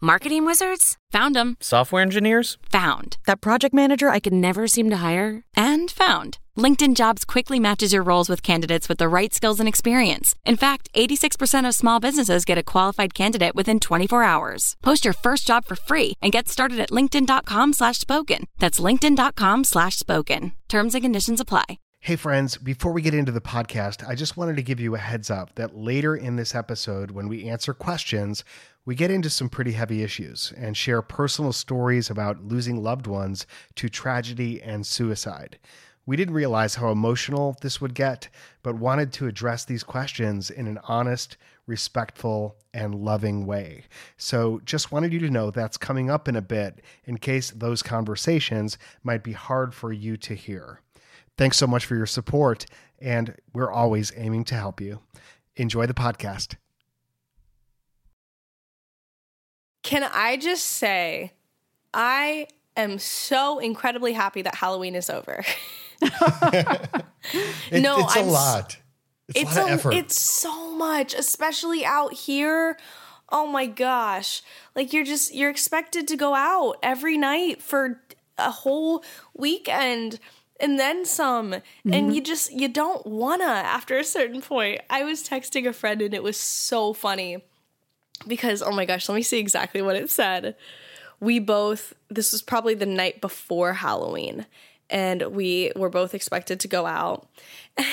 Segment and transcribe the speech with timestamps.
[0.00, 0.96] Marketing wizards?
[1.10, 1.56] Found them.
[1.58, 2.56] Software engineers?
[2.70, 3.16] Found.
[3.26, 5.42] That project manager I could never seem to hire?
[5.56, 6.38] And found.
[6.56, 10.36] LinkedIn Jobs quickly matches your roles with candidates with the right skills and experience.
[10.44, 14.76] In fact, 86% of small businesses get a qualified candidate within 24 hours.
[14.84, 18.46] Post your first job for free and get started at linkedin.com slash spoken.
[18.60, 20.52] That's linkedin.com slash spoken.
[20.68, 21.78] Terms and conditions apply.
[22.00, 24.98] Hey, friends, before we get into the podcast, I just wanted to give you a
[24.98, 28.44] heads up that later in this episode, when we answer questions,
[28.88, 33.46] we get into some pretty heavy issues and share personal stories about losing loved ones
[33.74, 35.58] to tragedy and suicide.
[36.06, 38.30] We didn't realize how emotional this would get,
[38.62, 43.84] but wanted to address these questions in an honest, respectful, and loving way.
[44.16, 47.82] So just wanted you to know that's coming up in a bit in case those
[47.82, 50.80] conversations might be hard for you to hear.
[51.36, 52.64] Thanks so much for your support,
[52.98, 55.00] and we're always aiming to help you.
[55.56, 56.54] Enjoy the podcast.
[59.88, 61.32] Can I just say,
[61.94, 65.42] I am so incredibly happy that Halloween is over.
[66.02, 67.02] it,
[67.72, 68.76] no, it's I'm, a lot.
[69.28, 69.94] It's, it's a lot of effort.
[69.94, 72.76] It's so much, especially out here.
[73.30, 74.42] Oh my gosh.
[74.76, 78.02] Like you're just you're expected to go out every night for
[78.36, 79.02] a whole
[79.34, 80.20] weekend
[80.60, 81.94] and then some mm-hmm.
[81.94, 84.82] and you just you don't wanna after a certain point.
[84.90, 87.42] I was texting a friend and it was so funny
[88.26, 90.56] because oh my gosh, let me see exactly what it said.
[91.20, 94.46] We both this was probably the night before Halloween
[94.90, 97.28] and we were both expected to go out.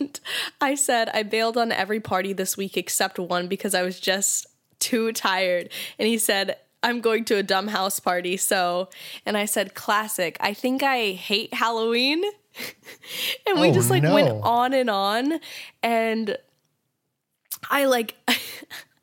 [0.00, 0.18] And
[0.60, 4.46] I said I bailed on every party this week except one because I was just
[4.78, 5.70] too tired.
[5.98, 8.36] And he said, I'm going to a dumb house party.
[8.36, 8.90] So,
[9.24, 10.36] and I said, classic.
[10.40, 12.22] I think I hate Halloween.
[13.46, 14.14] and we oh, just like no.
[14.14, 15.40] went on and on.
[15.82, 16.36] And
[17.70, 18.14] I like,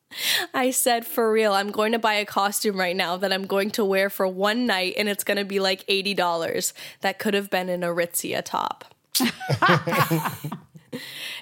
[0.54, 3.72] I said, for real, I'm going to buy a costume right now that I'm going
[3.72, 6.74] to wear for one night and it's going to be like $80.
[7.02, 8.86] That could have been an Aritzia top.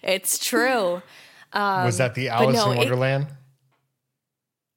[0.03, 1.01] it's true.
[1.53, 3.28] Um, Was that the Alice no, in Wonderland?
[3.28, 3.34] It,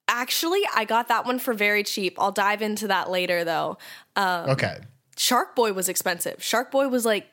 [0.08, 2.16] actually, I got that one for very cheap.
[2.18, 3.78] I'll dive into that later though.
[4.16, 4.78] Um, okay.
[5.16, 6.42] Shark Boy was expensive.
[6.42, 7.28] Shark Boy was like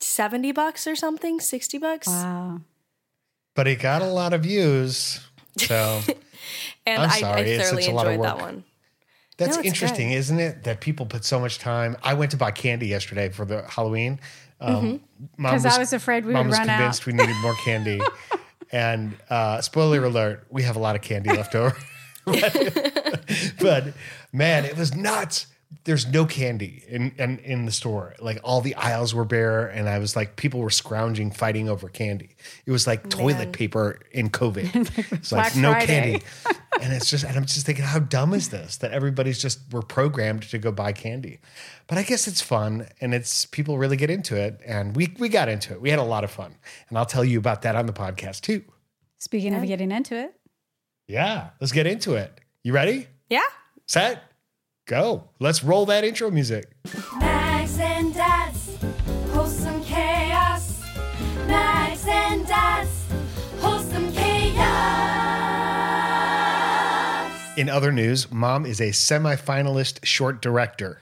[0.00, 2.08] 70 bucks or something, 60 bucks.
[2.08, 2.60] Wow.
[3.54, 5.20] But it got a lot of views.
[5.58, 6.00] So
[6.86, 8.64] and I, I, thoroughly enjoyed that one.
[9.38, 10.16] That's no, interesting, good.
[10.16, 10.64] isn't it?
[10.64, 11.96] That people put so much time.
[12.02, 14.20] I went to buy candy yesterday for the Halloween.
[14.60, 15.00] Um,
[15.36, 15.74] because mm-hmm.
[15.74, 18.00] I was afraid we would was run convinced we needed more candy.
[18.72, 21.76] and uh, spoiler alert, we have a lot of candy left over.
[22.24, 23.94] but, but
[24.32, 25.46] man, it was nuts
[25.84, 28.14] there's no candy in, in in the store.
[28.20, 31.88] Like all the aisles were bare, and I was like, people were scrounging, fighting over
[31.88, 32.36] candy.
[32.66, 33.10] It was like Man.
[33.10, 35.12] toilet paper in COVID.
[35.12, 36.22] it's like no candy,
[36.80, 38.76] and it's just, and I'm just thinking, how dumb is this?
[38.78, 41.40] That everybody's just we're programmed to go buy candy,
[41.86, 45.28] but I guess it's fun, and it's people really get into it, and we we
[45.28, 45.80] got into it.
[45.80, 46.54] We had a lot of fun,
[46.88, 48.62] and I'll tell you about that on the podcast too.
[49.18, 50.34] Speaking of getting into it,
[51.06, 52.40] yeah, let's get into it.
[52.62, 53.06] You ready?
[53.28, 53.40] Yeah.
[53.86, 54.22] Set.
[54.86, 55.28] Go.
[55.38, 56.72] Let's roll that intro music.
[57.18, 58.76] Mags and Dads,
[59.30, 60.82] wholesome chaos.
[61.46, 63.06] Mags and Dads,
[63.60, 64.38] wholesome chaos.
[67.56, 71.00] In other news, Mom is a semifinalist short director.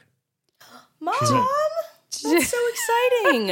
[1.00, 1.46] Mom, a,
[2.22, 3.50] that's so exciting.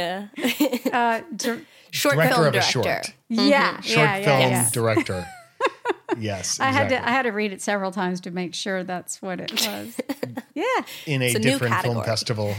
[0.93, 2.59] uh, di- short director film of director.
[2.59, 2.85] A short.
[3.31, 3.47] Mm-hmm.
[3.49, 4.69] Yeah, short yeah, film yeah.
[4.71, 5.25] director.
[6.19, 9.21] Yes, I had to I had to read it several times to make sure that's
[9.21, 9.99] what it was.
[10.53, 10.65] yeah,
[11.05, 12.53] in a, a different film festival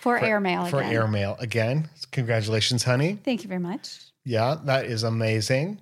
[0.00, 0.92] for, for airmail for again.
[0.92, 1.88] airmail again.
[2.10, 3.18] Congratulations, honey.
[3.24, 3.98] Thank you very much.
[4.24, 5.80] Yeah, that is amazing.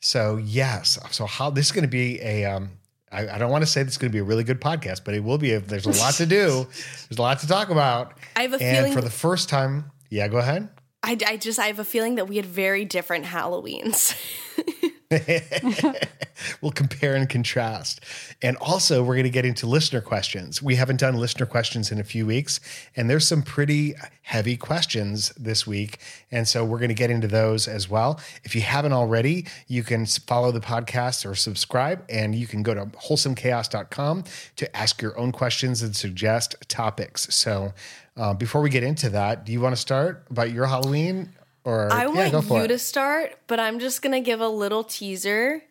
[0.00, 2.70] So yes, so how this is going to be a um,
[3.10, 5.02] I, I, don't want to say this is going to be a really good podcast,
[5.04, 5.52] but it will be.
[5.52, 6.66] If there's a lot to do,
[7.08, 8.12] there's a lot to talk about.
[8.36, 9.90] I have a and feeling for the first time.
[10.10, 10.68] Yeah, go ahead.
[11.02, 14.14] I, I just I have a feeling that we had very different Halloweens.
[16.60, 18.00] we'll compare and contrast.
[18.42, 20.62] And also, we're going to get into listener questions.
[20.62, 22.60] We haven't done listener questions in a few weeks,
[22.94, 26.00] and there's some pretty heavy questions this week.
[26.30, 28.20] And so, we're going to get into those as well.
[28.44, 32.74] If you haven't already, you can follow the podcast or subscribe, and you can go
[32.74, 34.24] to wholesomechaos.com
[34.56, 37.34] to ask your own questions and suggest topics.
[37.34, 37.72] So,
[38.14, 41.32] uh, before we get into that, do you want to start about your Halloween
[41.64, 42.68] or I yeah, want you it.
[42.68, 45.62] to start, but I'm just gonna give a little teaser.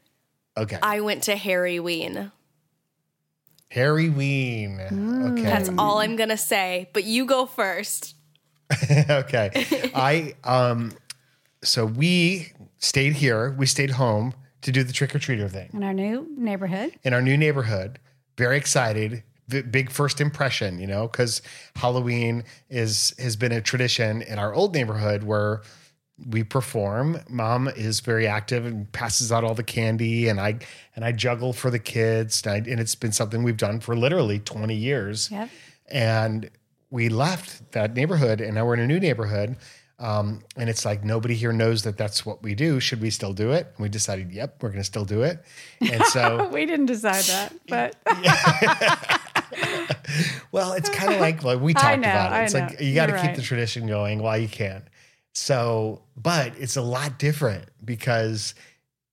[0.55, 0.77] Okay.
[0.81, 2.31] I went to Harryween.
[3.69, 4.79] Harry Ween.
[4.79, 5.31] Mm.
[5.33, 5.41] Okay.
[5.43, 6.89] That's all I'm gonna say.
[6.93, 8.15] But you go first.
[9.09, 9.51] okay.
[9.93, 10.93] I um
[11.63, 13.51] so we stayed here.
[13.51, 16.93] We stayed home to do the trick or treater thing In our new neighborhood.
[17.03, 17.99] in our new neighborhood.
[18.37, 19.23] Very excited.
[19.49, 21.41] Big first impression, you know, because
[21.75, 25.61] Halloween is has been a tradition in our old neighborhood where
[26.25, 27.19] we perform.
[27.29, 30.59] Mom is very active and passes out all the candy, and I
[30.95, 33.95] and I juggle for the kids, and, I, and it's been something we've done for
[33.95, 35.29] literally twenty years.
[35.31, 35.49] Yep.
[35.89, 36.49] And
[36.89, 39.57] we left that neighborhood, and now we're in a new neighborhood.
[39.99, 42.79] Um, and it's like nobody here knows that that's what we do.
[42.79, 43.73] Should we still do it?
[43.75, 45.43] And we decided, yep, we're going to still do it.
[45.81, 47.95] And so, We didn't decide that, but
[50.51, 52.45] well, it's kind of like like we talked know, about it.
[52.45, 53.35] It's like you got to keep right.
[53.35, 54.83] the tradition going while you can.
[55.33, 58.55] So, but it's a lot different because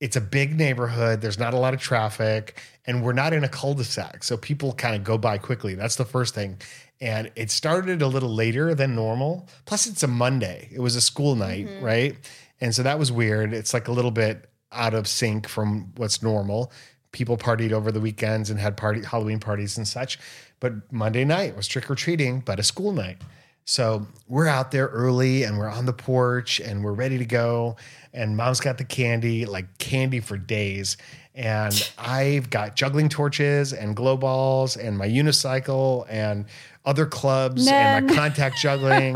[0.00, 1.20] it's a big neighborhood.
[1.20, 4.94] There's not a lot of traffic, and we're not in a cul-de-sac, so people kind
[4.96, 5.74] of go by quickly.
[5.74, 6.58] That's the first thing.
[7.00, 9.48] And it started a little later than normal.
[9.66, 10.68] Plus, it's a Monday.
[10.72, 11.84] It was a school night, Mm-hmm.
[11.84, 12.16] right?
[12.60, 13.52] And so that was weird.
[13.52, 16.72] It's like a little bit out of sync from what's normal.
[17.14, 20.18] People partied over the weekends and had party Halloween parties and such.
[20.58, 23.18] But Monday night was trick or treating, but a school night.
[23.66, 27.76] So we're out there early and we're on the porch and we're ready to go.
[28.12, 30.96] And mom's got the candy, like candy for days.
[31.36, 36.46] And I've got juggling torches and glow balls and my unicycle and
[36.84, 39.14] other clubs and my contact juggling.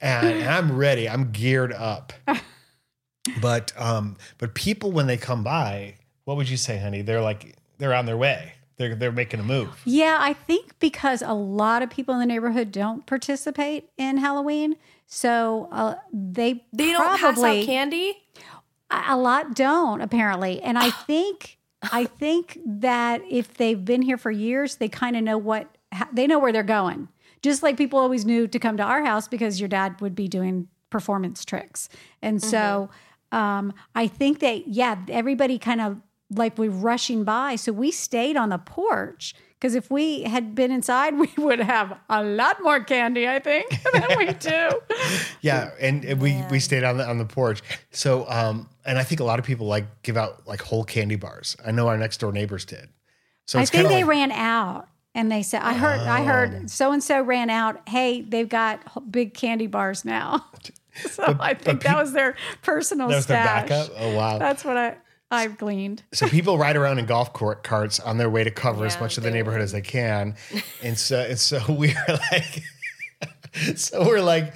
[0.00, 1.08] and, and I'm ready.
[1.08, 2.12] I'm geared up.
[3.40, 5.94] But um, but people when they come by,
[6.24, 7.02] what would you say, honey?
[7.02, 8.54] They're like they're on their way.
[8.76, 9.80] They're they're making a move.
[9.84, 14.76] yeah, I think because a lot of people in the neighborhood don't participate in Halloween,
[15.06, 18.16] so uh, they They don't pass out candy.
[18.90, 21.58] a lot don't apparently, and I think
[21.92, 25.76] I think that if they've been here for years, they kind of know what
[26.12, 27.08] they know where they're going.
[27.42, 30.26] Just like people always knew to come to our house because your dad would be
[30.26, 31.88] doing performance tricks,
[32.22, 32.88] and so
[33.30, 35.98] um, I think that yeah, everybody kind of
[36.30, 39.34] like we're rushing by, so we stayed on the porch.
[39.54, 43.70] Because if we had been inside, we would have a lot more candy, I think,
[43.92, 44.70] than we do.
[45.40, 47.60] Yeah, and, we we stayed on the on the porch.
[47.90, 51.16] So um, and I think a lot of people like give out like whole candy
[51.16, 51.54] bars.
[51.64, 52.88] I know our next door neighbors did.
[53.46, 56.92] So I think they like, ran out and they said, I heard, I heard so
[56.92, 57.88] and so ran out.
[57.88, 60.46] Hey, they've got big candy bars now.
[61.10, 63.68] so I think that was their personal that was their stash.
[63.68, 63.90] backup.
[63.96, 64.38] Oh wow.
[64.38, 64.96] That's what I,
[65.34, 66.02] I've gleaned.
[66.12, 69.16] so people ride around in golf court carts on their way to cover as much
[69.18, 70.36] of the neighborhood as they can,
[70.82, 72.62] and so and so we're like,
[73.76, 74.54] so we're like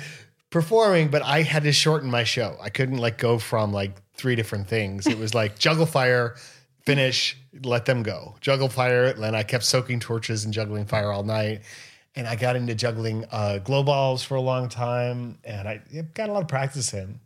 [0.50, 2.56] performing, but I had to shorten my show.
[2.60, 5.06] I couldn't like go from like three different things.
[5.06, 6.36] It was like juggle fire,
[6.84, 8.34] finish, let them go.
[8.40, 11.62] Juggle fire, and then I kept soaking torches and juggling fire all night.
[12.16, 15.82] And I got into juggling uh, glow balls for a long time, and I
[16.14, 17.20] got a lot of practice in.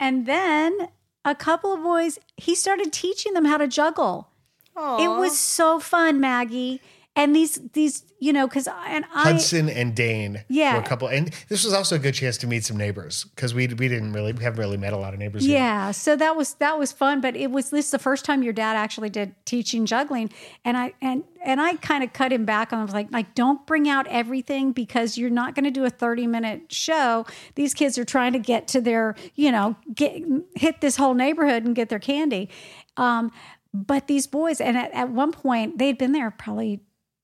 [0.00, 0.88] And then
[1.30, 4.28] a couple of boys, he started teaching them how to juggle.
[4.76, 6.80] It was so fun, Maggie.
[7.18, 10.74] And these, these, you know, because and I, Hudson and Dane Yeah.
[10.74, 13.52] were a couple, and this was also a good chance to meet some neighbors because
[13.54, 15.46] we we didn't really we haven't really met a lot of neighbors.
[15.46, 15.54] yet.
[15.54, 18.42] Yeah, so that was that was fun, but it was this is the first time
[18.42, 20.30] your dad actually did teaching juggling,
[20.64, 22.78] and I and and I kind of cut him back on.
[22.78, 25.90] I was like, like don't bring out everything because you're not going to do a
[25.90, 27.26] thirty minute show.
[27.56, 30.22] These kids are trying to get to their, you know, get
[30.54, 32.48] hit this whole neighborhood and get their candy.
[32.96, 33.32] Um,
[33.74, 36.80] but these boys, and at, at one point they had been there probably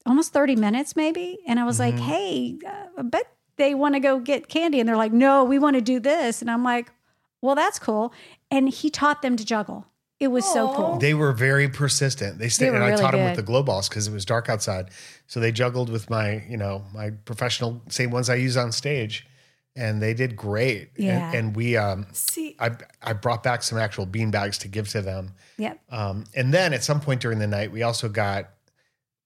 [0.07, 4.01] almost 30 minutes maybe and i was like hey uh, i bet they want to
[4.01, 6.93] go get candy and they're like no we want to do this and i'm like
[7.41, 8.13] well that's cool
[8.51, 9.87] and he taught them to juggle
[10.21, 12.39] it was so cool They were very persistent.
[12.39, 14.25] They stayed, were and I really taught them with the glow balls because it was
[14.25, 14.91] dark outside.
[15.27, 19.27] So they juggled with my, you know, my professional same ones I use on stage,
[19.75, 20.91] and they did great.
[20.97, 21.33] And- Yeah.
[21.35, 22.71] And, we, um, See, I
[23.03, 25.33] I brought back some actual bean bags to give to them.
[25.59, 28.51] yep Um, and then at some point during the night, we also got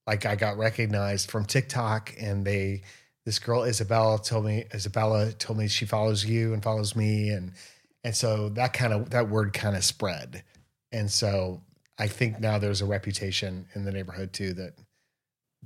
[0.09, 2.83] like I got recognized from TikTok, and they
[3.27, 7.53] this girl Isabella told me Isabella told me she follows you and follows me, and
[8.03, 10.43] and so that kind of that word kind of spread,
[10.91, 11.61] and so
[11.99, 14.73] I think now there's a reputation in the neighborhood too that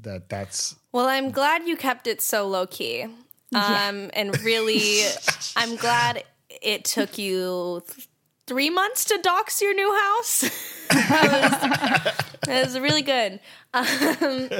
[0.00, 3.06] that that's well, I'm glad you kept it so low key.
[3.54, 5.02] Um, and really,
[5.56, 8.08] I'm glad it took you th-
[8.52, 10.44] three months to dox your new house.
[12.48, 13.38] It was really good.
[13.72, 14.50] Um,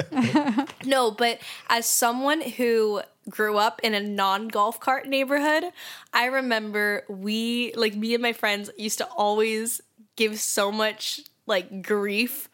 [0.85, 5.65] no, but as someone who grew up in a non golf cart neighborhood,
[6.13, 9.81] I remember we, like me and my friends, used to always
[10.15, 12.49] give so much like grief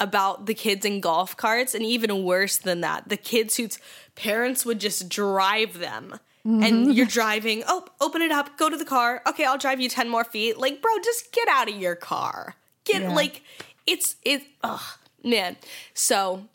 [0.00, 3.78] about the kids in golf carts, and even worse than that, the kids whose
[4.16, 6.90] parents would just drive them and mm-hmm.
[6.90, 7.62] you're driving.
[7.66, 9.22] Oh, open it up, go to the car.
[9.26, 10.58] Okay, I'll drive you 10 more feet.
[10.58, 12.56] Like, bro, just get out of your car.
[12.84, 13.14] Get Yeah.
[13.14, 13.42] like
[13.86, 15.56] it's it oh man.
[15.94, 16.48] So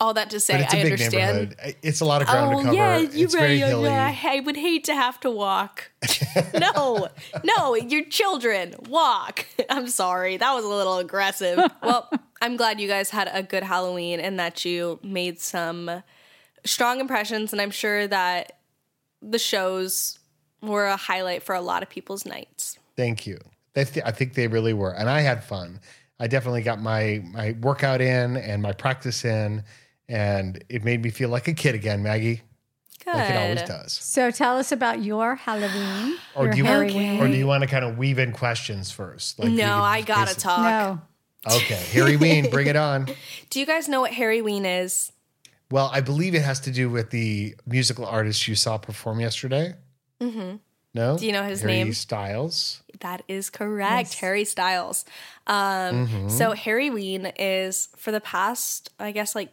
[0.00, 1.38] all that to say, But it's a I big understand.
[1.50, 1.76] neighborhood.
[1.82, 2.74] It's a lot of ground to Oh cover.
[2.74, 3.68] yeah, you're it's very right.
[3.68, 3.88] hilly.
[3.88, 5.92] yeah, I would hate to have to walk.
[6.58, 7.08] no,
[7.44, 9.46] no, your children walk.
[9.70, 11.58] I'm sorry, that was a little aggressive.
[11.82, 12.10] well,
[12.40, 16.02] I'm glad you guys had a good Halloween and that you made some
[16.64, 18.56] strong impressions, and I'm sure that
[19.22, 20.18] the shows
[20.60, 22.78] were a highlight for a lot of people's nights.
[22.96, 23.38] Thank you.
[23.74, 25.80] They th- I think they really were, and I had fun.
[26.20, 29.64] I definitely got my my workout in and my practice in,
[30.08, 32.42] and it made me feel like a kid again, Maggie,
[33.04, 33.14] Good.
[33.14, 33.92] like it always does.
[33.92, 36.18] So tell us about your Halloween.
[36.34, 37.20] Or your do you Halloween.
[37.20, 39.38] or do you want to kind of weave in questions first?
[39.38, 40.60] Like no, I gotta basi- talk.
[40.60, 41.00] No.
[41.56, 43.08] Okay, Harryween, bring it on.
[43.50, 45.10] Do you guys know what Harryween is?
[45.72, 49.74] Well, I believe it has to do with the musical artist you saw perform yesterday.
[50.20, 50.56] Mm-hmm.
[50.94, 51.68] No, Do you know his name?
[51.70, 51.92] Harry name?
[51.94, 52.82] Styles.
[53.00, 54.12] That is correct.
[54.20, 55.06] Harry Styles.
[55.46, 56.28] Um, Mm-hmm.
[56.28, 59.48] So Harryween is for the past, I guess, like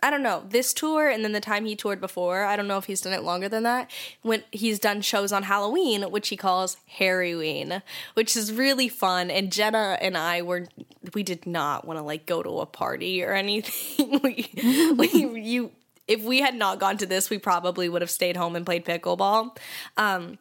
[0.00, 2.44] I don't know this tour, and then the time he toured before.
[2.44, 3.90] I don't know if he's done it longer than that.
[4.22, 7.82] When he's done shows on Halloween, which he calls Harryween,
[8.14, 9.30] which is really fun.
[9.30, 10.68] And Jenna and I were
[11.14, 14.20] we did not want to like go to a party or anything.
[14.22, 14.50] we,
[14.94, 15.72] we you
[16.06, 18.84] if we had not gone to this, we probably would have stayed home and played
[18.84, 19.56] pickleball.
[19.96, 20.38] Um,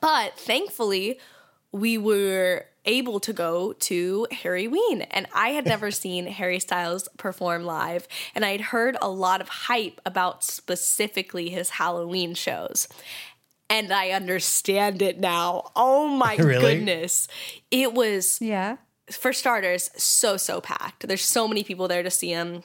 [0.00, 1.20] but thankfully,
[1.70, 5.06] we were able to go to Harryween.
[5.10, 8.06] And I had never seen Harry Styles perform live.
[8.34, 12.88] And I'd heard a lot of hype about specifically his Halloween shows.
[13.68, 15.72] And I understand it now.
[15.74, 16.76] Oh my Really?
[16.76, 17.26] goodness.
[17.70, 18.76] It was Yeah.
[19.10, 21.06] for starters, so so packed.
[21.08, 22.62] There's so many people there to see him,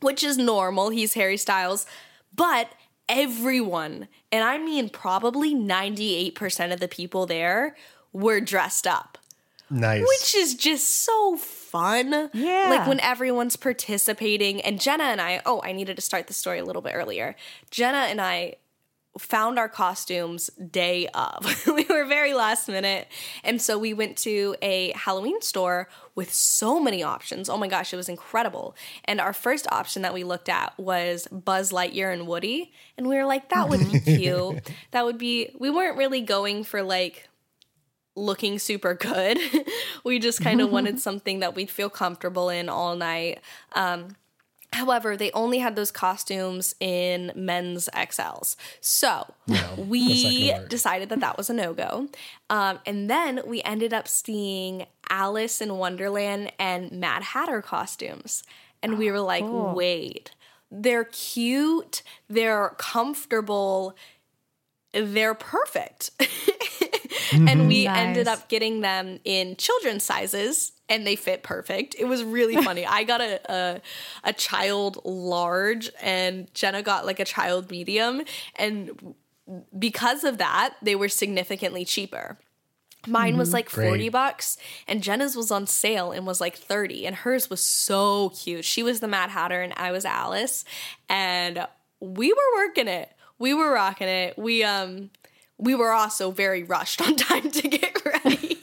[0.00, 0.90] which is normal.
[0.90, 1.86] He's Harry Styles,
[2.34, 2.68] but
[3.08, 7.76] everyone, and I mean probably 98% of the people there
[8.12, 9.18] were dressed up,
[9.70, 10.02] Nice.
[10.02, 12.30] which is just so fun.
[12.34, 12.66] Yeah.
[12.70, 16.58] Like when everyone's participating and Jenna and I, oh, I needed to start the story
[16.58, 17.36] a little bit earlier.
[17.70, 18.56] Jenna and I
[19.18, 21.66] found our costumes day of.
[21.66, 23.08] we were very last minute.
[23.42, 27.48] And so we went to a Halloween store with so many options.
[27.48, 28.76] Oh my gosh, it was incredible.
[29.04, 32.72] And our first option that we looked at was Buzz Lightyear and Woody.
[32.96, 34.70] And we were like, that would be cute.
[34.92, 37.28] that would be, we weren't really going for like,
[38.20, 39.38] looking super good.
[40.04, 43.40] we just kind of wanted something that we'd feel comfortable in all night.
[43.74, 44.16] Um,
[44.72, 48.54] However, they only had those costumes in men's XLs.
[48.80, 49.34] So
[49.76, 52.08] we decided that that was a no go.
[52.50, 58.44] Um, and then we ended up seeing Alice in Wonderland and Mad Hatter costumes.
[58.80, 60.30] And we were like, wait,
[60.70, 63.96] they're cute, they're comfortable,
[64.92, 66.10] they're perfect.
[67.32, 71.94] and we ended up getting them in children's sizes and they fit perfect.
[71.98, 72.84] It was really funny.
[72.86, 73.80] I got a, a
[74.24, 78.22] a child large and Jenna got like a child medium
[78.56, 79.14] and
[79.76, 82.38] because of that, they were significantly cheaper.
[83.06, 84.12] Mine was like 40 Great.
[84.12, 88.64] bucks and Jenna's was on sale and was like 30 and hers was so cute.
[88.64, 90.64] She was the Mad Hatter and I was Alice
[91.08, 91.66] and
[91.98, 93.10] we were working it.
[93.38, 94.38] We were rocking it.
[94.38, 95.10] We um
[95.60, 98.58] we were also very rushed on time to get ready.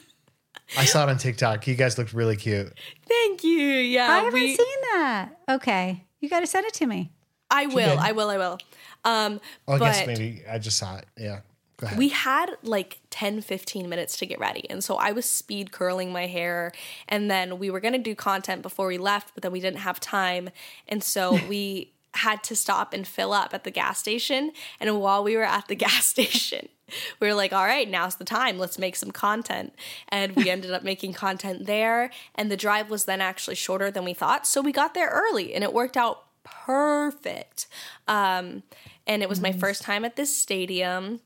[0.76, 1.66] I saw it on TikTok.
[1.66, 2.72] You guys looked really cute.
[3.06, 3.58] Thank you.
[3.58, 5.30] Yeah, I haven't we, seen that.
[5.48, 6.04] Okay.
[6.20, 7.10] You got to send it to me.
[7.50, 7.98] I will.
[7.98, 8.28] I will.
[8.28, 8.58] I will.
[9.04, 11.06] Um, Well, I guess maybe I just saw it.
[11.16, 11.40] Yeah.
[11.78, 11.98] Go ahead.
[11.98, 16.12] we had like 10 15 minutes to get ready and so i was speed curling
[16.12, 16.72] my hair
[17.08, 19.78] and then we were going to do content before we left but then we didn't
[19.78, 20.50] have time
[20.88, 24.52] and so we had to stop and fill up at the gas station.
[24.80, 26.68] And while we were at the gas station
[27.20, 28.58] we were like all right now's the time.
[28.58, 29.74] Let's make some content.
[30.08, 32.10] And we ended up making content there.
[32.34, 34.46] And the drive was then actually shorter than we thought.
[34.46, 37.66] So we got there early and it worked out perfect.
[38.06, 38.62] Um,
[39.06, 41.20] and it was my first time at this stadium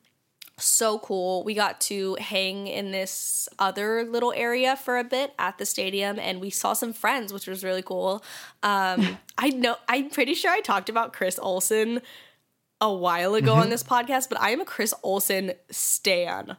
[0.62, 1.44] so cool.
[1.44, 6.18] We got to hang in this other little area for a bit at the stadium
[6.18, 8.24] and we saw some friends, which was really cool.
[8.62, 12.00] Um, I know, I'm pretty sure I talked about Chris Olsen
[12.80, 16.56] a while ago on this podcast, but I am a Chris Olsen stan.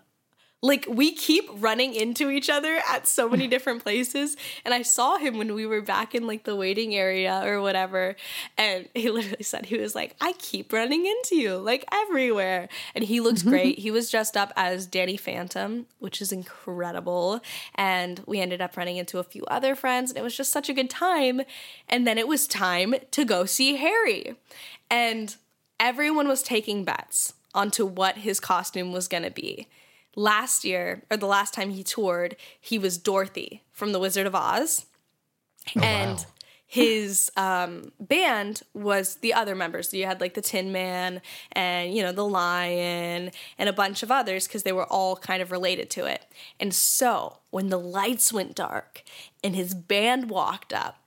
[0.63, 4.37] Like we keep running into each other at so many different places.
[4.63, 8.15] And I saw him when we were back in like the waiting area or whatever.
[8.57, 12.69] And he literally said, he was like, I keep running into you like everywhere.
[12.95, 13.79] And he looks great.
[13.79, 17.41] He was dressed up as Danny Phantom, which is incredible.
[17.75, 20.11] And we ended up running into a few other friends.
[20.11, 21.41] And it was just such a good time.
[21.89, 24.35] And then it was time to go see Harry.
[24.89, 25.35] And
[25.77, 29.67] everyone was taking bets onto what his costume was going to be.
[30.15, 34.35] Last year, or the last time he toured, he was Dorothy from The Wizard of
[34.35, 34.85] Oz.
[35.81, 36.25] and wow.
[36.65, 39.89] his um, band was the other members.
[39.89, 44.03] So you had like the Tin Man and, you know, the Lion and a bunch
[44.03, 46.25] of others because they were all kind of related to it.
[46.59, 49.03] And so when the lights went dark
[49.43, 50.99] and his band walked up,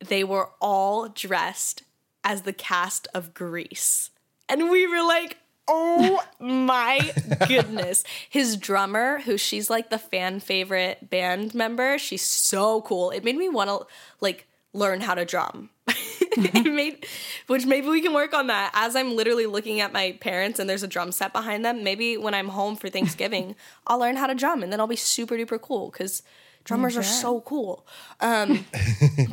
[0.00, 1.84] they were all dressed
[2.24, 4.10] as the cast of Grease.
[4.48, 5.38] And we were like,
[5.68, 7.12] oh my
[7.46, 8.04] goodness.
[8.28, 13.10] His drummer, who she's like the fan favorite band member, she's so cool.
[13.10, 13.86] It made me want to
[14.20, 15.70] like learn how to drum.
[15.88, 17.04] it made
[17.46, 20.70] which maybe we can work on that as I'm literally looking at my parents and
[20.70, 21.84] there's a drum set behind them.
[21.84, 23.54] Maybe when I'm home for Thanksgiving,
[23.86, 26.22] I'll learn how to drum and then I'll be super duper cool cuz
[26.64, 27.86] drummers are so cool.
[28.20, 28.66] Um,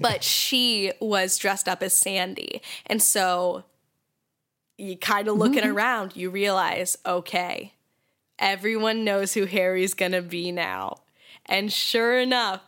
[0.02, 2.62] but she was dressed up as Sandy.
[2.88, 3.64] And so
[4.80, 5.42] you kind of mm-hmm.
[5.44, 7.74] looking around, you realize, okay,
[8.38, 10.98] everyone knows who Harry's gonna be now.
[11.46, 12.62] And sure enough,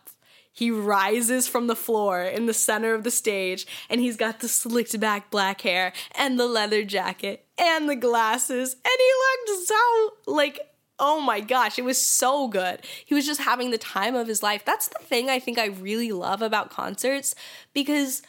[0.52, 4.48] he rises from the floor in the center of the stage and he's got the
[4.48, 8.74] slicked back black hair and the leather jacket and the glasses.
[8.74, 10.60] And he looked so like,
[10.98, 12.80] oh my gosh, it was so good.
[13.04, 14.62] He was just having the time of his life.
[14.64, 17.34] That's the thing I think I really love about concerts
[17.72, 18.20] because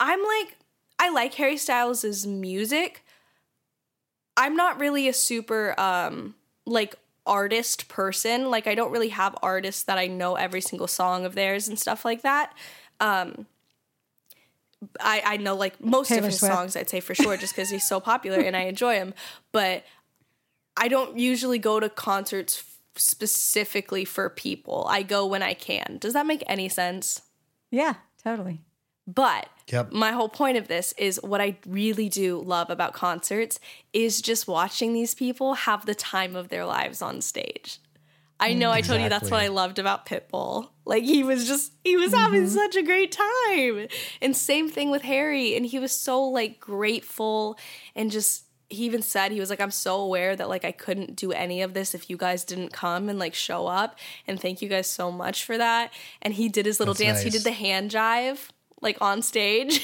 [0.00, 0.56] I'm like,
[0.98, 3.04] I like Harry Styles' music.
[4.36, 6.34] I'm not really a super um
[6.66, 6.96] like
[7.26, 8.50] artist person.
[8.50, 11.78] Like I don't really have artists that I know every single song of theirs and
[11.78, 12.52] stuff like that.
[13.00, 13.46] Um
[15.00, 16.54] I, I know like most Taylor of his Swift.
[16.54, 19.14] songs I'd say for sure just because he's so popular and I enjoy him.
[19.52, 19.84] But
[20.76, 24.86] I don't usually go to concerts f- specifically for people.
[24.88, 25.98] I go when I can.
[26.00, 27.22] Does that make any sense?
[27.70, 28.60] Yeah, totally.
[29.06, 29.92] But Yep.
[29.92, 33.58] my whole point of this is what I really do love about concerts
[33.92, 37.80] is just watching these people have the time of their lives on stage.
[38.40, 40.68] I know I told you that's what I loved about Pitbull.
[40.84, 42.54] Like he was just he was having mm-hmm.
[42.54, 43.88] such a great time.
[44.20, 47.58] And same thing with Harry and he was so like grateful
[47.94, 51.16] and just he even said he was like I'm so aware that like I couldn't
[51.16, 54.60] do any of this if you guys didn't come and like show up and thank
[54.60, 55.92] you guys so much for that.
[56.20, 57.22] And he did his little That's dance.
[57.22, 58.50] He did the hand jive
[58.84, 59.80] like on stage.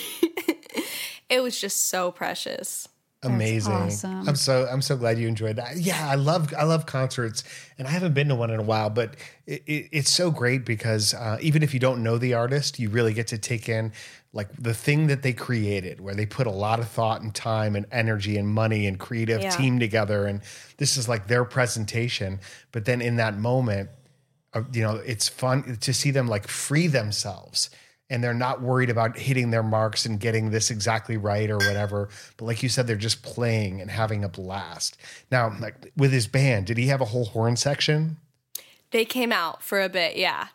[1.28, 2.86] it was just so precious.
[3.22, 3.72] amazing.
[3.72, 4.28] awesome.
[4.28, 5.76] I'm so I'm so glad you enjoyed that.
[5.76, 7.42] Yeah, I love I love concerts,
[7.78, 10.64] and I haven't been to one in a while, but it, it, it's so great
[10.64, 13.92] because uh, even if you don't know the artist, you really get to take in
[14.32, 17.74] like the thing that they created, where they put a lot of thought and time
[17.74, 19.50] and energy and money and creative Yeah.
[19.50, 20.40] team together, and
[20.76, 22.38] this is like their presentation.
[22.70, 23.90] But then in that moment,
[24.54, 27.70] uh, you know, it's fun to see them like free themselves
[28.10, 32.08] and they're not worried about hitting their marks and getting this exactly right or whatever.
[32.36, 34.98] But like you said, they're just playing and having a blast.
[35.30, 38.16] Now, like with his band, did he have a whole horn section?
[38.90, 40.48] They came out for a bit, yeah.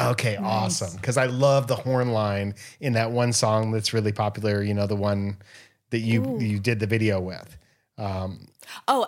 [0.00, 0.96] Okay, awesome.
[0.96, 4.62] Because I love the horn line in that one song that's really popular.
[4.62, 5.36] You know, the one
[5.90, 7.56] that you you did the video with.
[7.98, 8.48] Um,
[8.88, 9.06] Oh,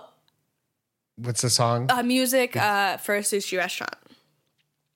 [1.17, 1.87] what's the song?
[1.91, 3.95] uh, music uh, for a sushi restaurant.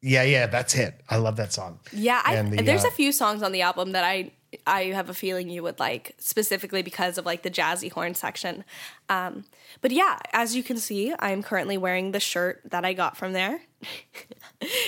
[0.02, 1.00] Yeah, yeah, that's it.
[1.08, 1.78] I love that song.
[1.92, 4.32] Yeah, I, the, there's uh, a few songs on the album that I
[4.66, 8.64] I have a feeling you would like specifically because of like the jazzy horn section.
[9.08, 9.44] Um,
[9.80, 13.32] but yeah, as you can see, I'm currently wearing the shirt that I got from
[13.32, 13.60] there.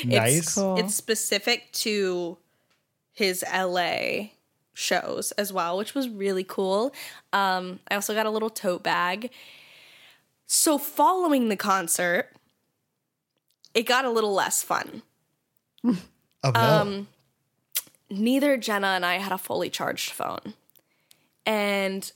[0.05, 0.37] Nice.
[0.38, 0.77] It's, Cool.
[0.77, 2.37] it's specific to
[3.12, 4.29] his LA
[4.75, 6.92] shows as well, which was really cool.
[7.33, 9.31] Um, I also got a little tote bag.
[10.46, 12.29] So following the concert,
[13.75, 15.03] it got a little less fun.
[15.85, 15.97] Oh,
[16.45, 16.53] no.
[16.55, 17.09] Um,
[18.11, 20.55] neither Jenna and I had a fully charged phone.
[21.47, 22.11] And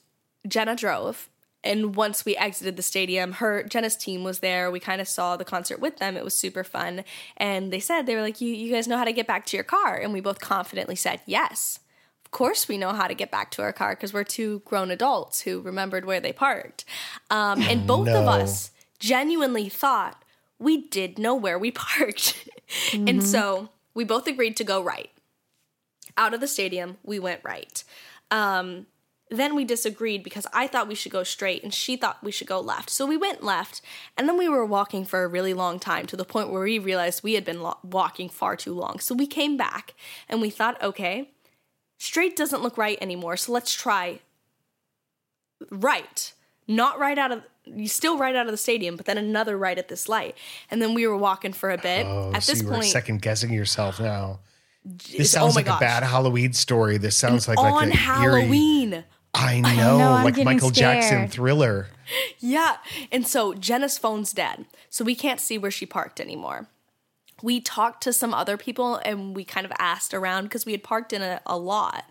[0.46, 1.28] Jenna drove.
[1.64, 4.70] And once we exited the stadium, her Jenna's team was there.
[4.70, 6.16] We kind of saw the concert with them.
[6.16, 7.02] It was super fun.
[7.36, 9.56] And they said, they were like, you, you guys know how to get back to
[9.56, 9.96] your car?
[9.96, 11.80] And we both confidently said, yes.
[12.24, 14.90] Of course, we know how to get back to our car because we're two grown
[14.90, 16.84] adults who remembered where they parked.
[17.30, 20.22] Um, and both of us genuinely thought
[20.58, 22.48] we did know where we parked.
[22.92, 25.10] and so we both agreed to go right.
[26.16, 27.84] Out of the stadium, we went right.
[28.30, 28.86] Um,
[29.30, 32.46] then we disagreed because I thought we should go straight and she thought we should
[32.46, 32.90] go left.
[32.90, 33.82] So we went left,
[34.16, 36.78] and then we were walking for a really long time to the point where we
[36.78, 39.00] realized we had been lo- walking far too long.
[39.00, 39.94] So we came back
[40.28, 41.30] and we thought, okay,
[41.98, 43.36] straight doesn't look right anymore.
[43.36, 44.20] So let's try
[45.70, 46.32] right.
[46.68, 49.78] Not right out of you still right out of the stadium, but then another right
[49.78, 50.36] at this light.
[50.70, 52.06] And then we were walking for a bit.
[52.06, 54.40] Oh, at so this you were point, second guessing yourself now.
[54.84, 55.80] This sounds oh like gosh.
[55.80, 56.96] a bad Halloween story.
[56.96, 59.04] This sounds like like on an eerie- Halloween.
[59.34, 61.88] I know, know, I'm like Michael Jackson thriller.
[62.38, 62.76] Yeah.
[63.10, 64.66] And so Jenna's phone's dead.
[64.88, 66.68] So we can't see where she parked anymore.
[67.42, 70.84] We talked to some other people and we kind of asked around because we had
[70.84, 72.04] parked in a, a lot.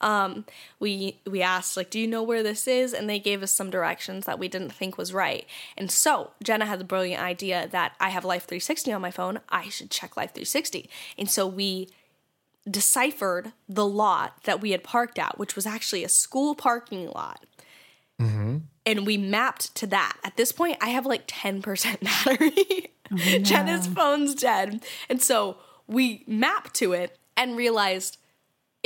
[0.00, 0.44] Um,
[0.78, 3.70] we we asked like, "Do you know where this is?" And they gave us some
[3.70, 5.46] directions that we didn't think was right.
[5.76, 9.40] And so Jenna had the brilliant idea that I have Life360 on my phone.
[9.48, 10.88] I should check Life360.
[11.16, 11.88] And so we
[12.68, 17.44] deciphered the lot that we had parked at, which was actually a school parking lot
[18.86, 20.16] and we mapped to that.
[20.24, 23.42] At this point, I have like 10% battery.
[23.42, 24.84] Jenna's phone's dead.
[25.10, 28.18] And so we mapped to it and realized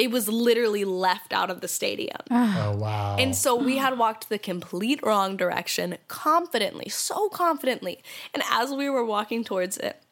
[0.00, 2.16] it was literally left out of the stadium.
[2.60, 3.16] Oh wow.
[3.18, 8.02] And so we had walked the complete wrong direction confidently, so confidently.
[8.34, 10.02] And as we were walking towards it,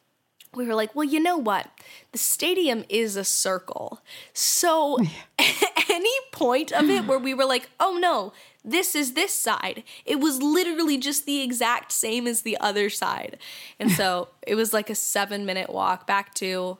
[0.55, 1.68] we were like, well, you know what?
[2.12, 4.01] The stadium is a circle.
[4.33, 4.98] So
[5.90, 8.33] any point of it where we were like, oh no,
[8.64, 13.38] this is this side, it was literally just the exact same as the other side.
[13.79, 16.79] And so it was like a seven minute walk back to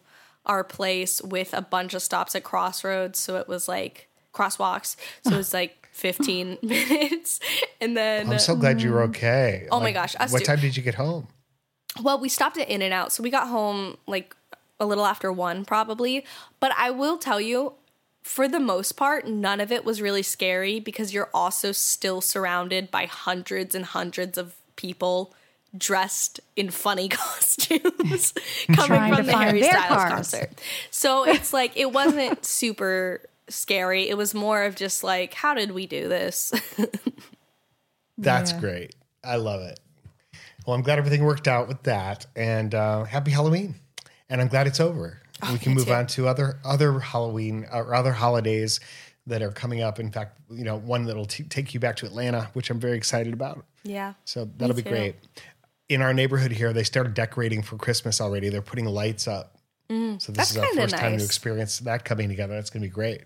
[0.49, 3.19] our place with a bunch of stops at crossroads.
[3.19, 4.97] So it was like crosswalks.
[5.25, 7.41] So it was like 15 minutes.
[7.81, 8.31] And then.
[8.31, 9.69] I'm so glad you were okay.
[9.71, 10.45] Oh my gosh, what too.
[10.45, 11.29] time did you get home?
[12.03, 14.37] Well, we stopped at In-N-Out, so we got home like
[14.79, 16.25] a little after one, probably.
[16.61, 17.75] But I will tell you,
[18.23, 22.91] for the most part, none of it was really scary because you're also still surrounded
[22.91, 25.35] by hundreds and hundreds of people
[25.77, 28.33] dressed in funny costumes
[28.75, 30.11] coming from the Harry Styles cars.
[30.13, 30.61] concert.
[30.91, 34.09] So it's like it wasn't super scary.
[34.09, 36.53] It was more of just like, how did we do this?
[38.17, 38.61] That's Yeah.
[38.61, 38.95] great.
[39.25, 39.79] I love it.
[40.67, 43.77] Well, I'm glad everything worked out with that, and uh, happy Halloween.
[44.29, 45.23] And I'm glad it's over.
[45.51, 45.93] we can move too.
[45.95, 48.81] on to other other Halloween or other holidays
[49.27, 49.99] that are coming up.
[49.99, 52.97] In fact, you know, one that'll t- take you back to Atlanta, which I'm very
[52.97, 53.65] excited about.
[53.83, 54.15] yeah.
[54.25, 54.91] So that'll be too.
[54.91, 55.15] great.
[55.89, 58.49] In our neighborhood here, they started decorating for Christmas already.
[58.51, 59.55] They're putting lights up.
[59.91, 62.55] so this Mm, is our first time to experience that coming together.
[62.55, 63.23] That's going to be great.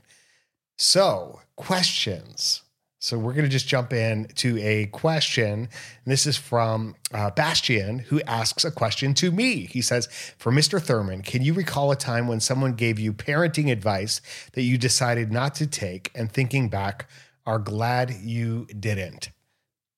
[0.79, 2.63] So, questions.
[3.01, 5.53] So we're going to just jump in to a question.
[5.55, 5.69] And
[6.05, 9.67] this is from uh, Bastian, who asks a question to me.
[9.67, 10.07] He says,
[10.39, 10.81] "For Mr.
[10.81, 14.21] Thurman, can you recall a time when someone gave you parenting advice
[14.53, 17.09] that you decided not to take, and thinking back,
[17.45, 19.31] are glad you didn't?"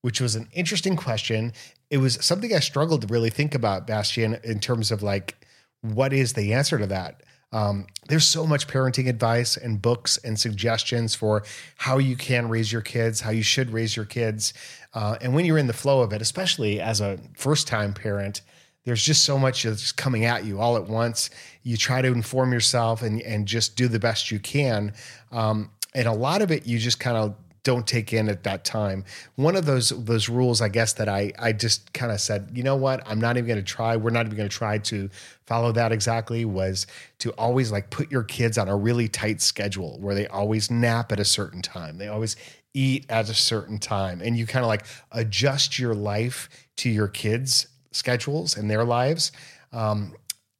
[0.00, 1.50] which was an interesting question.
[1.94, 5.46] It was something I struggled to really think about, Bastian, in terms of like,
[5.80, 7.22] what is the answer to that?
[7.52, 11.44] Um, there's so much parenting advice and books and suggestions for
[11.76, 14.52] how you can raise your kids, how you should raise your kids.
[14.92, 18.40] Uh, and when you're in the flow of it, especially as a first time parent,
[18.84, 21.30] there's just so much that's coming at you all at once.
[21.62, 24.94] You try to inform yourself and, and just do the best you can.
[25.30, 28.64] Um, and a lot of it you just kind of don't take in at that
[28.64, 29.04] time.
[29.36, 32.62] One of those those rules, I guess, that I I just kind of said, you
[32.62, 33.96] know what, I'm not even going to try.
[33.96, 35.10] We're not even going to try to
[35.46, 36.44] follow that exactly.
[36.44, 36.86] Was
[37.18, 41.10] to always like put your kids on a really tight schedule where they always nap
[41.10, 41.98] at a certain time.
[41.98, 42.36] They always
[42.74, 47.08] eat at a certain time, and you kind of like adjust your life to your
[47.08, 49.32] kids' schedules and their lives.
[49.72, 50.14] Um,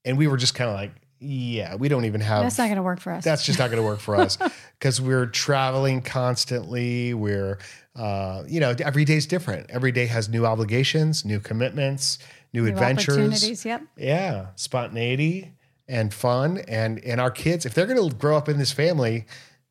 [0.04, 0.92] and we were just kind of like,
[1.24, 3.24] yeah, we don't even have That's not going to work for us.
[3.24, 4.36] that's just not going to work for us
[4.78, 7.14] because we're traveling constantly.
[7.14, 7.58] We're,
[7.96, 9.70] uh, you know, every day's different.
[9.70, 12.18] Every day has new obligations, new commitments,
[12.52, 13.16] new, New adventures.
[13.16, 13.82] opportunities, yep.
[13.96, 15.52] Yeah, spontaneity
[15.88, 16.58] and fun.
[16.68, 19.26] And and our kids, if they're going to grow up in this family,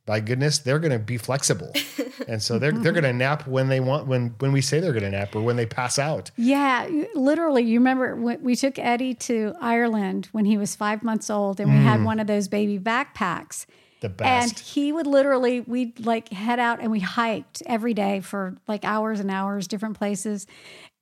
[0.05, 1.71] by goodness, they're going to be flexible,
[2.27, 4.91] and so they're they're going to nap when they want when when we say they're
[4.91, 6.31] going to nap or when they pass out.
[6.35, 7.63] Yeah, literally.
[7.63, 11.71] You remember when we took Eddie to Ireland when he was five months old, and
[11.71, 12.05] we had mm.
[12.05, 13.65] one of those baby backpacks.
[14.03, 14.51] The best.
[14.51, 18.83] And he would literally, we'd like head out and we hiked every day for like
[18.83, 20.45] hours and hours, different places.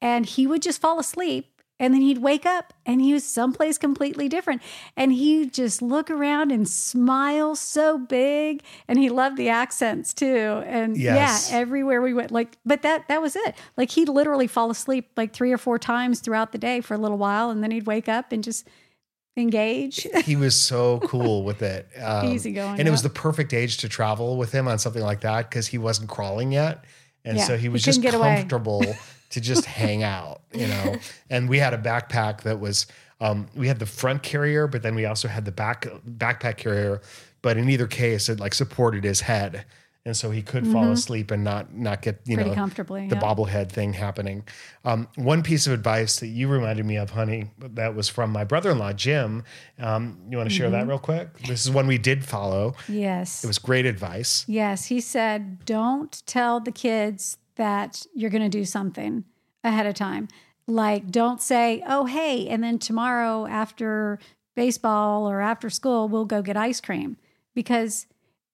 [0.03, 3.77] And he would just fall asleep and then he'd wake up and he was someplace
[3.77, 4.61] completely different.
[4.95, 8.61] And he'd just look around and smile so big.
[8.87, 10.61] And he loved the accents too.
[10.65, 11.49] And Yes.
[11.51, 13.55] yeah, everywhere we went, like, but that, that was it.
[13.75, 16.97] Like he'd literally fall asleep like three or four times throughout the day for a
[16.97, 17.49] little while.
[17.49, 18.67] And then he'd wake up and just
[19.37, 20.05] engage.
[20.25, 21.87] he was so cool with it.
[22.01, 25.21] Um, Easygoing, And it was the perfect age to travel with him on something like
[25.21, 26.85] that because he wasn't crawling yet.
[27.25, 28.35] And Yeah, so he he was just couldn't away.
[28.37, 28.83] comfortable
[29.31, 30.95] to just hang out, you know.
[31.29, 32.87] And we had a backpack that was,
[33.19, 37.01] um, we had the front carrier, but then we also had the back backpack carrier.
[37.41, 39.65] But in either case, it like supported his head.
[40.03, 42.35] and so he could fall asleep and not not get you Mm-hmm.
[42.35, 43.21] Pretty know comfortably, the yeah.
[43.21, 44.43] bobblehead thing happening.
[44.83, 48.43] Um, one piece of advice that you reminded me of, honey, that was from my
[48.43, 49.43] brother-in-law Jim.
[49.79, 50.87] Um, you want to share Mm-hmm.
[50.87, 51.27] that real quick?
[51.47, 52.73] This is one we did follow.
[52.89, 53.43] Yes.
[53.43, 54.43] It was great advice.
[54.47, 59.23] Yes, he said, don't tell the kids that you're going to do something
[59.63, 60.27] ahead of time.
[60.65, 64.17] Like, don't say, oh, hey, and then tomorrow after
[64.55, 67.17] baseball or after school, we'll go get ice cream
[67.53, 68.07] because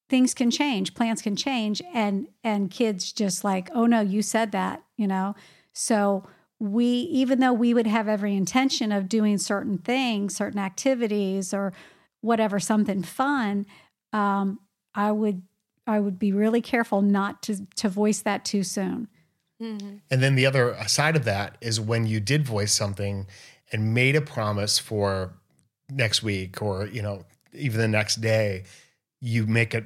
[0.10, 4.52] things can change, plans can change, and and kids just like, oh no, you said
[4.52, 5.36] that, you know.
[5.72, 6.28] So
[6.60, 11.72] we, even though we would have every intention of doing certain things, certain activities, or
[12.20, 13.68] whatever, something fun,
[14.12, 14.60] um,
[14.94, 15.44] I would
[15.88, 19.08] I would be really careful not to to voice that too soon.
[20.12, 23.26] And then the other side of that is when you did voice something
[23.72, 25.34] and made a promise for
[25.90, 28.64] next week or, you know, even the next day,
[29.20, 29.86] you make it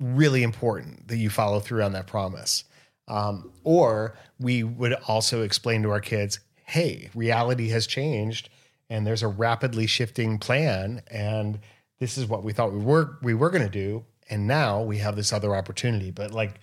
[0.00, 2.64] really important that you follow through on that promise.
[3.08, 8.48] Um, or we would also explain to our kids, hey, reality has changed
[8.90, 11.60] and there's a rapidly shifting plan and
[11.98, 14.98] this is what we thought we were we were going to do and now we
[14.98, 16.60] have this other opportunity but like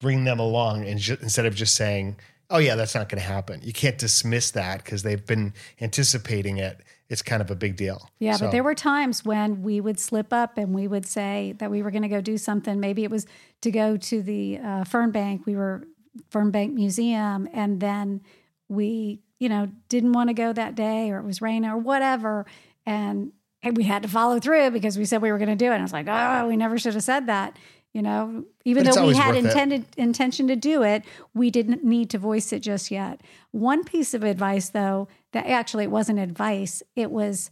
[0.00, 2.16] bring them along and ju- instead of just saying,
[2.50, 6.58] "Oh yeah, that's not going to happen." You can't dismiss that because they've been anticipating
[6.58, 6.80] it.
[7.08, 8.08] It's kind of a big deal.
[8.18, 11.54] Yeah, So- but there were times when we would slip up and we would say
[11.58, 12.80] that we were going to go do something.
[12.80, 13.26] Maybe it was
[13.60, 15.46] to go to the uh, Fernbank.
[15.46, 15.84] We were
[16.30, 18.22] Fernbank Museum, and then
[18.68, 22.44] we, you know, didn't want to go that day, or it was raining, or whatever,
[22.86, 25.66] and, and we had to follow through because we said we were going to do
[25.66, 25.74] it.
[25.74, 27.56] And I was like, oh, we never should have said that.
[27.92, 29.48] You know, even though we had worth it.
[29.48, 33.20] intended intention to do it, we didn't need to voice it just yet.
[33.50, 37.50] One piece of advice, though, that actually it wasn't advice, it was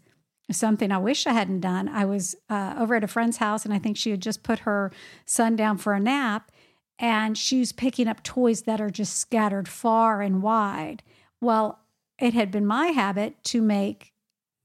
[0.51, 1.89] something I wish I hadn't done.
[1.89, 4.61] I was uh, over at a friend's house, and I think she had just put
[4.61, 4.91] her
[5.27, 6.51] son down for a nap,
[6.99, 11.03] and she was picking up toys that are just scattered far and wide.
[11.41, 11.81] Well,
[12.19, 14.13] it had been my habit to make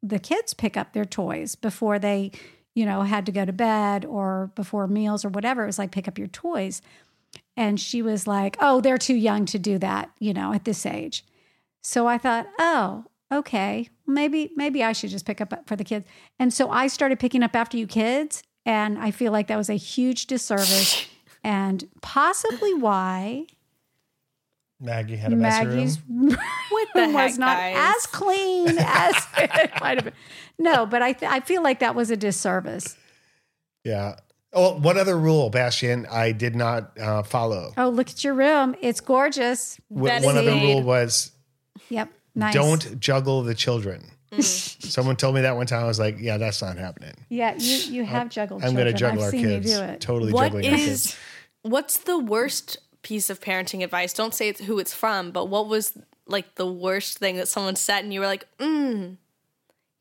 [0.06, 2.32] the kids pick up their toys before they,
[2.76, 5.64] you know, had to go to bed or before meals or whatever.
[5.64, 6.82] It was like pick up your toys.
[7.58, 10.86] And she was like, "Oh, they're too young to do that, you know, at this
[10.86, 11.26] age."
[11.82, 13.90] So I thought, "Oh, okay.
[14.08, 16.06] Maybe maybe I should just pick up for the kids."
[16.40, 19.70] And so I started picking up after you kids, and I feel like that was
[19.70, 21.08] a huge disservice
[21.44, 23.48] and possibly why
[24.80, 26.38] Maggie had a mess Maggie's room.
[26.70, 27.96] What the room was heck, not guys?
[27.98, 30.14] as clean as it might have been.
[30.60, 32.98] No, but I th- I feel like that was a disservice.
[33.84, 34.16] Yeah.
[34.54, 37.74] Oh, one other rule, Bastian, I did not uh, follow.
[37.78, 38.76] Oh, look at your room.
[38.82, 39.80] It's gorgeous.
[39.94, 40.64] Wh- That one other made.
[40.76, 41.32] rule was
[41.90, 42.10] Yep.
[42.36, 42.54] Nice.
[42.54, 44.06] don't juggle the children.
[44.32, 44.44] Mm.
[44.84, 45.84] Someone told me that one time.
[45.84, 47.14] I was like, yeah, that's not happening.
[47.30, 49.70] Yeah, you you have juggled I'm going to juggle I've our kids.
[49.70, 50.02] you do it.
[50.02, 50.88] Totally What juggling our kids.
[51.06, 51.16] is
[51.62, 54.14] what's the worst piece of parenting advice?
[54.14, 57.76] Don't say it's who it's from, but what was like the worst thing that someone
[57.76, 59.16] said and you were like, mm,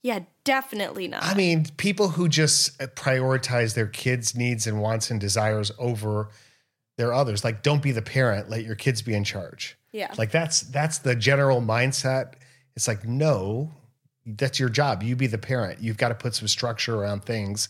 [0.02, 1.22] yeah, definitely not.
[1.22, 6.30] I mean, people who just prioritize their kids' needs and wants and desires over
[6.96, 7.44] their others.
[7.44, 8.48] Like, don't be the parent.
[8.48, 9.76] Let your kids be in charge.
[9.92, 10.12] Yeah.
[10.16, 12.34] Like that's that's the general mindset.
[12.74, 13.70] It's like, no,
[14.24, 15.02] that's your job.
[15.02, 15.80] You be the parent.
[15.82, 17.68] You've got to put some structure around things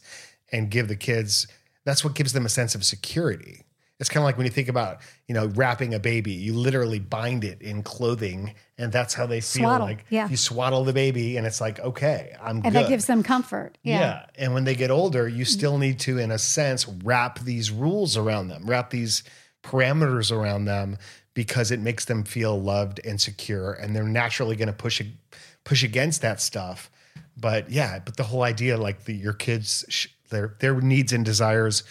[0.53, 1.49] and give the kids.
[1.85, 3.64] That's what gives them a sense of security.
[4.01, 6.33] It's kind of like when you think about, you know, wrapping a baby.
[6.33, 9.63] You literally bind it in clothing, and that's how they feel.
[9.63, 10.29] Swaddle, Like yeah.
[10.29, 12.73] you swaddle the baby, and it's like, okay, I'm and good.
[12.73, 13.79] that gives them comfort.
[13.83, 14.01] Yeah.
[14.01, 14.27] Yeah.
[14.37, 15.59] And when they get older, you mm-hmm.
[15.59, 19.23] still need to, in a sense, wrap these rules around them, wrap these
[19.63, 20.99] parameters around them
[21.35, 23.73] because it makes them feel loved and secure.
[23.73, 25.01] And they're naturally going to push
[25.65, 26.91] push against that stuff.
[27.37, 31.25] But yeah, but the whole idea, like the, your kids, sh- their their needs and
[31.25, 31.85] desires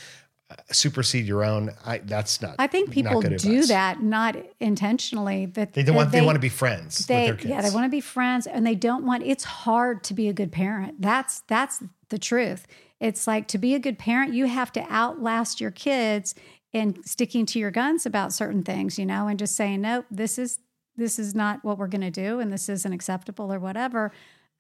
[0.72, 1.72] supersede your own.
[1.86, 2.56] I that's not.
[2.60, 3.68] I think people do advice.
[3.68, 5.46] that not intentionally.
[5.48, 6.12] That They don't want.
[6.12, 7.50] They, they want to be friends they with their kids.
[7.50, 10.34] yeah they want to be friends and they don't want it's hard to be a
[10.34, 12.68] good parent that's that's the truth
[13.00, 16.36] it's like to be a good parent you have to outlast your kids
[16.72, 20.38] in sticking to your guns about certain things you know and just saying nope this
[20.38, 20.60] is
[20.96, 24.12] this is not what we're going to do and this isn't acceptable or whatever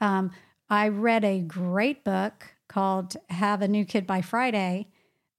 [0.01, 0.31] um,
[0.69, 4.87] i read a great book called have a new kid by friday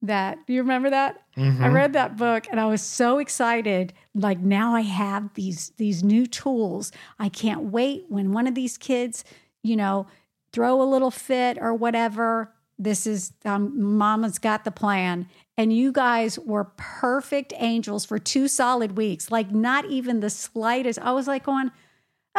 [0.06, 1.22] that do you remember that?
[1.36, 3.92] I read that book and i was so excited.
[4.14, 6.92] Like now i have these these new tools.
[7.18, 9.24] I can't wait when one of these kids
[9.62, 10.06] you know
[10.52, 12.52] throw a little fit or whatever.
[12.78, 15.28] This is um, mama's got the plan.
[15.56, 19.30] And you guys were perfect angels for two solid weeks.
[19.30, 20.98] Like not even the slightest.
[21.00, 21.70] I was like going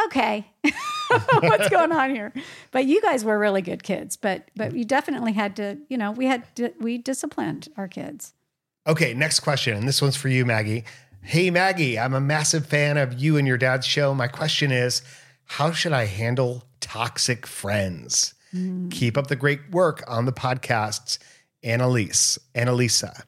[0.04, 0.46] okay
[1.40, 2.32] what's going on here
[2.70, 6.10] but you guys were really good kids but but you definitely had to you know
[6.10, 8.34] we had to, we disciplined our kids
[8.86, 9.76] Okay, next question.
[9.76, 10.84] And this one's for you, Maggie.
[11.22, 14.14] Hey, Maggie, I'm a massive fan of you and your dad's show.
[14.14, 15.02] My question is
[15.44, 18.34] How should I handle toxic friends?
[18.54, 18.90] Mm.
[18.92, 21.18] Keep up the great work on the podcasts.
[21.64, 23.24] Annalise, Annalisa.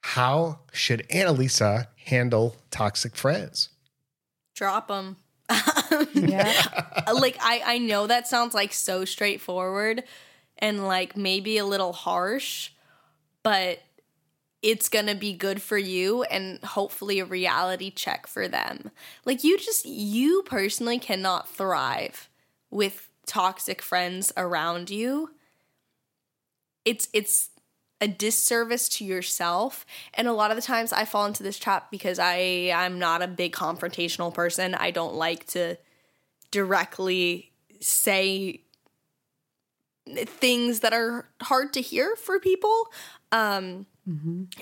[0.00, 3.68] How should Annalisa handle toxic friends?
[4.54, 5.16] Drop them.
[6.14, 6.52] Yeah.
[7.04, 10.04] Uh, like I I know that sounds like so straightforward
[10.58, 12.70] and like maybe a little harsh,
[13.42, 13.80] but
[14.62, 18.90] it's going to be good for you and hopefully a reality check for them.
[19.24, 22.28] Like you just you personally cannot thrive
[22.70, 25.30] with toxic friends around you.
[26.84, 27.50] It's it's
[28.02, 31.90] a disservice to yourself and a lot of the times I fall into this trap
[31.90, 34.74] because I I'm not a big confrontational person.
[34.74, 35.78] I don't like to
[36.50, 38.62] directly say
[40.26, 42.88] things that are hard to hear for people.
[43.30, 43.86] Um,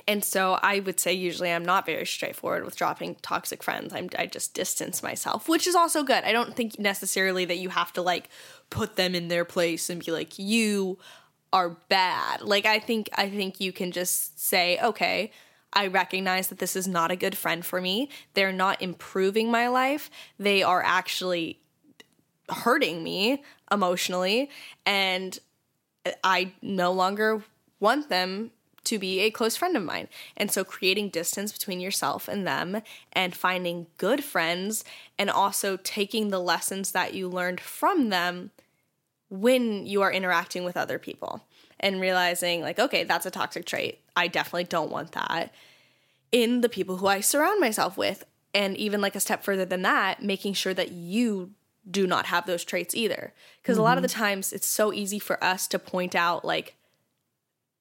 [0.07, 3.95] And so I would say usually I'm not very straightforward with dropping toxic friends.
[3.95, 6.25] I'm, I just distance myself, which is also good.
[6.25, 8.29] I don't think necessarily that you have to like
[8.69, 10.99] put them in their place and be like, you
[11.53, 12.43] are bad.
[12.43, 15.33] Like I think I think you can just say, okay,
[15.73, 18.09] I recognize that this is not a good friend for me.
[18.35, 20.11] They're not improving my life.
[20.39, 21.61] They are actually
[22.49, 24.51] hurting me emotionally
[24.85, 25.39] and
[26.25, 27.45] I no longer
[27.79, 28.51] want them
[28.83, 30.09] to be a close friend of mine.
[30.37, 32.83] And so creating distance between yourself and them
[33.13, 34.85] and finding good friends
[35.19, 38.51] and also taking the lessons that you learned from them
[39.31, 41.45] when you are interacting with other people
[41.79, 44.01] and realizing like okay, that's a toxic trait.
[44.17, 45.53] I definitely don't want that
[46.33, 48.25] in the people who I surround myself with.
[48.53, 51.53] And even like a step further than that, making sure that you
[51.89, 53.33] do not have those traits either.
[53.63, 54.21] Because a lot of the mm-hmm.
[54.21, 56.75] times it's so easy for us to point out, like,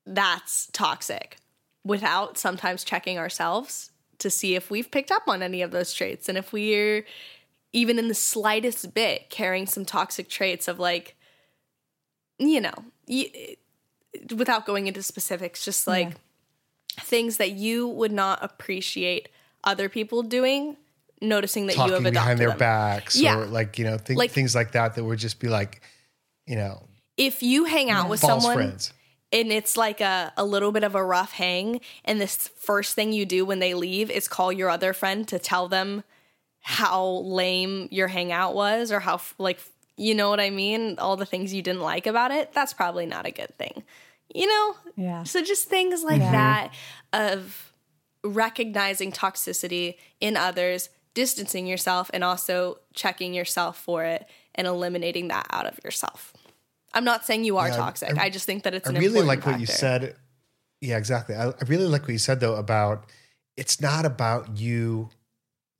[0.05, 1.37] that's toxic
[1.83, 6.27] without sometimes checking ourselves to see if we've picked up on any of those traits
[6.27, 7.05] and if we're
[7.71, 11.15] even in the slightest bit carrying some toxic traits of like
[12.39, 12.73] you know
[13.07, 13.55] y-
[14.35, 16.13] without going into specifics just like
[16.99, 19.29] things that you would not appreciate
[19.63, 20.75] other people doing
[21.21, 22.57] noticing that you have adopted behind their them.
[22.57, 23.37] backs Yeah.
[23.37, 25.81] or like, you know, th- Like- things like that that would just be like,
[26.45, 26.81] you know,
[27.17, 28.93] if you hang out with someone friends.
[29.33, 33.11] and it's like a, a little bit of a rough hang and this first thing
[33.11, 36.03] you do when they leave is call your other friend to tell them
[36.61, 39.59] how lame your hangout was or how like
[39.99, 40.95] you know what i mean?
[40.97, 43.83] All the things you didn't like about it that's probably not a good thing.
[44.33, 44.75] You know?
[44.95, 45.23] Yeah.
[45.23, 46.71] so just things like that
[47.13, 47.73] of
[48.23, 55.47] recognizing toxicity in others distancing yourself and also checking yourself for it and eliminating that
[55.49, 56.33] out of yourself.
[56.93, 58.17] I'm not saying you are Yeah, toxic.
[58.17, 60.15] I- I, just think that it's I an really important like what you said.
[60.81, 61.35] Yeah, exactly.
[61.35, 63.05] I, I really like what you said though about
[63.57, 65.09] it's not about you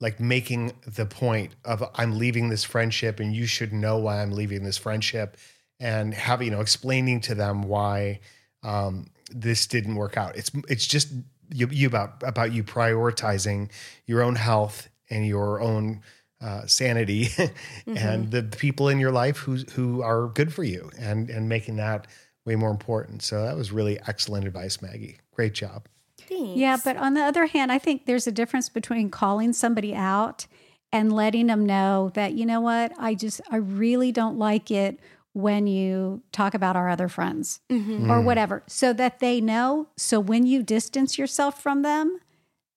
[0.00, 4.32] like making the point of I'm leaving this friendship and you should know why I'm
[4.32, 5.36] leaving this friendship
[5.78, 8.20] and having you know explaining to them why
[8.62, 10.36] um, this didn't work out.
[10.36, 11.12] It's it's just
[11.52, 13.70] you, you about about you prioritizing
[14.06, 16.02] your own health and your own
[16.40, 17.28] uh, sanity
[17.86, 21.76] and the people in your life who who are good for you and and making
[21.76, 22.06] that
[22.46, 23.22] way more important.
[23.22, 25.18] So that was really excellent advice, Maggie.
[25.32, 25.86] Great job.
[26.30, 30.46] Yeah, but on the other hand, I think there's a difference between calling somebody out
[30.92, 34.98] and letting them know that, you know what, I just, I really don't like it
[35.32, 38.10] when you talk about our other friends mm-hmm.
[38.10, 38.24] or mm.
[38.24, 39.88] whatever, so that they know.
[39.96, 42.18] So when you distance yourself from them,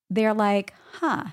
[0.09, 1.23] they're like, huh,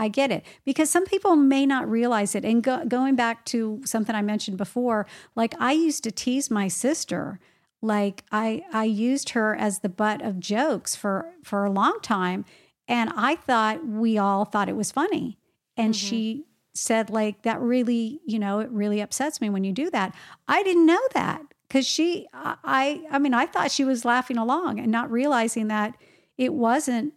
[0.00, 0.44] I get it.
[0.64, 2.44] Because some people may not realize it.
[2.44, 6.66] And go, going back to something I mentioned before, like I used to tease my
[6.66, 7.38] sister.
[7.82, 12.44] Like I, I used her as the butt of jokes for for a long time,
[12.86, 15.38] and I thought we all thought it was funny.
[15.76, 16.42] And she mm-hmm.
[16.74, 20.14] said, like that really, you know, it really upsets me when you do that.
[20.46, 24.36] I didn't know that because she, I, I I mean, I thought she was laughing
[24.36, 25.94] along and not realizing that
[26.36, 27.14] it wasn't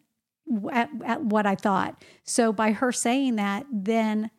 [0.71, 2.01] at, at what I thought.
[2.23, 4.31] So by her saying that, then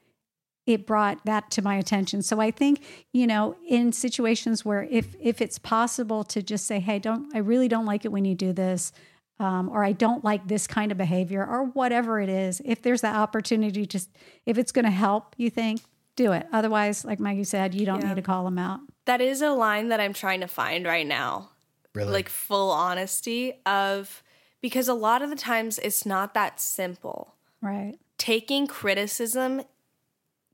[0.66, 2.22] it brought that to my attention.
[2.22, 6.80] So I think, you know, in situations where if if it's possible to just say,
[6.80, 8.92] "Hey, don't I really don't like it when you do this."
[9.40, 12.62] Um, or I don't like this kind of behavior, or whatever it is.
[12.64, 14.08] If there's the opportunity, just
[14.46, 15.80] if it's going to help, you think,
[16.14, 16.46] do it.
[16.52, 18.78] Otherwise, like Maggie said, you don't need to call them out.
[19.06, 21.50] that is a line that i'm trying to find right now
[21.94, 22.12] Really?
[22.12, 24.22] like full honesty of
[24.62, 27.96] because a lot of the times it's not that simple Right.
[28.18, 29.62] taking criticism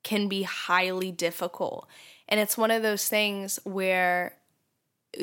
[0.03, 1.87] can be highly difficult.
[2.29, 4.37] And it's one of those things where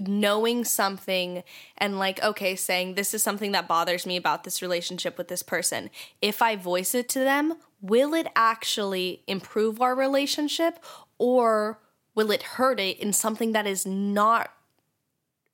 [0.06, 1.44] knowing something
[1.78, 5.42] and like okay saying this is something that bothers me about this relationship with this
[5.42, 5.90] person
[6.22, 10.84] if i voice it to them will it actually improve our relationship
[11.18, 11.80] or
[12.16, 14.52] will it hurt it in something that is not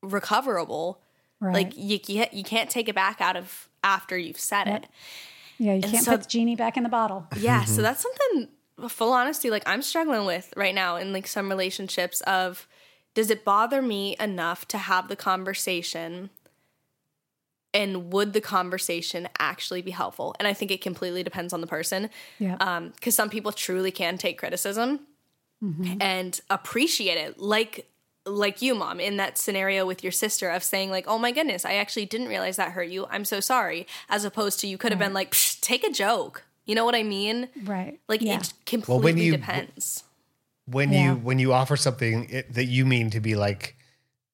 [0.02, 1.00] recoverable
[1.40, 1.54] Right.
[1.54, 4.88] like you, you you can't take it back out of after you've said it
[5.60, 7.28] yeah, you and can't so- put the genie back in the bottle.
[7.38, 7.82] yeah, so mm-hmm.
[7.84, 8.48] that's something
[8.90, 12.68] full honesty like I'm struggling with right now in like some relationships of
[13.14, 16.30] does it bother me enough to have the conversation
[17.74, 20.36] and would the conversation actually be helpful?
[20.40, 22.10] And I think it completely depends on the person.
[22.40, 22.58] Yeah.
[22.60, 25.08] Um cuz some people truly can take criticism
[26.02, 27.90] and appreciate it like
[28.26, 31.66] like you mom in that scenario with your sister of saying like oh my goodness
[31.66, 34.92] i actually didn't realize that hurt you i'm so sorry as opposed to you could
[34.92, 38.00] have been like Psh, take a joke you know what i mean right.
[38.08, 38.38] like yeah.
[38.38, 40.04] it completely you- depends
[40.66, 41.12] when Yeah.
[41.12, 43.76] you when you offer something it, that you mean to be like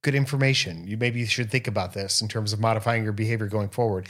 [0.02, 3.48] good information you maybe you should think about this in terms of modifying your behavior
[3.48, 4.08] going forward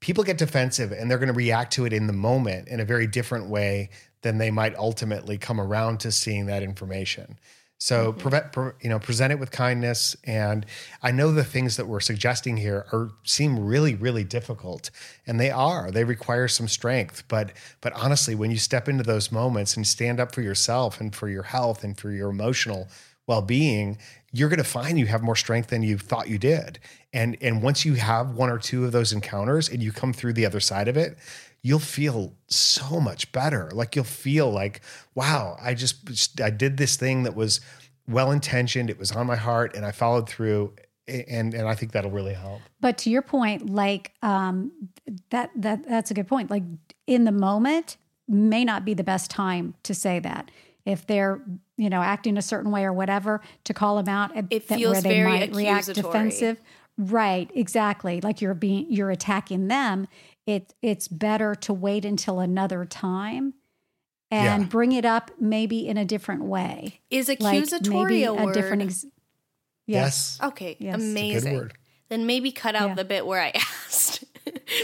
[0.00, 2.84] people get defensive and they're going to react to it in the moment in a
[2.84, 3.88] very different way
[4.22, 7.38] than they might ultimately come around to seeing that information
[7.82, 8.20] so mm-hmm.
[8.20, 10.14] prevent, pre, you know present it with kindness.
[10.22, 10.64] And
[11.02, 14.90] i know the things that we're suggesting here are seem really really difficult.
[15.26, 15.90] And they are.
[15.90, 17.24] They require some strength.
[17.26, 21.12] But but honestly when you step into those moments and stand up for yourself and
[21.12, 22.86] for your health and for your emotional
[23.26, 23.98] well-being
[24.34, 26.78] you're going to find you have more strength than you thought you did.
[27.12, 30.34] And and once you have one or two of those encounters and you come through
[30.34, 31.18] the other side of it
[31.62, 34.80] you'll feel so much better like you'll feel like
[35.14, 37.60] wow i just i did this thing that was
[38.08, 40.72] well intentioned it was on my heart and i followed through
[41.06, 44.72] and and i think that'll really help But to your point, like um,
[45.30, 46.50] that that that's a good point.
[46.50, 46.62] Like
[47.06, 47.96] in the moment
[48.28, 50.50] may not be the best time to say that.
[50.84, 51.40] If they're
[51.76, 54.78] you know acting a certain way or whatever, to call them out, and It that-
[54.78, 56.12] feels where they very might react accusatory.
[56.12, 56.60] defensive.
[56.98, 58.20] Right, exactly.
[58.20, 60.06] Like you're being you're attacking them.
[60.46, 63.54] It it's better to wait until another time
[64.30, 64.68] and Yeah.
[64.68, 67.00] bring it up maybe in a different way.
[67.10, 68.54] is Like accusatory maybe a, a word?
[68.54, 69.06] different ex-
[69.86, 70.38] yes.
[70.42, 70.96] okay Yes.
[70.96, 71.74] It's good amazing word.
[72.08, 72.94] then maybe cut out Yeah.
[72.94, 74.24] the bit where i asked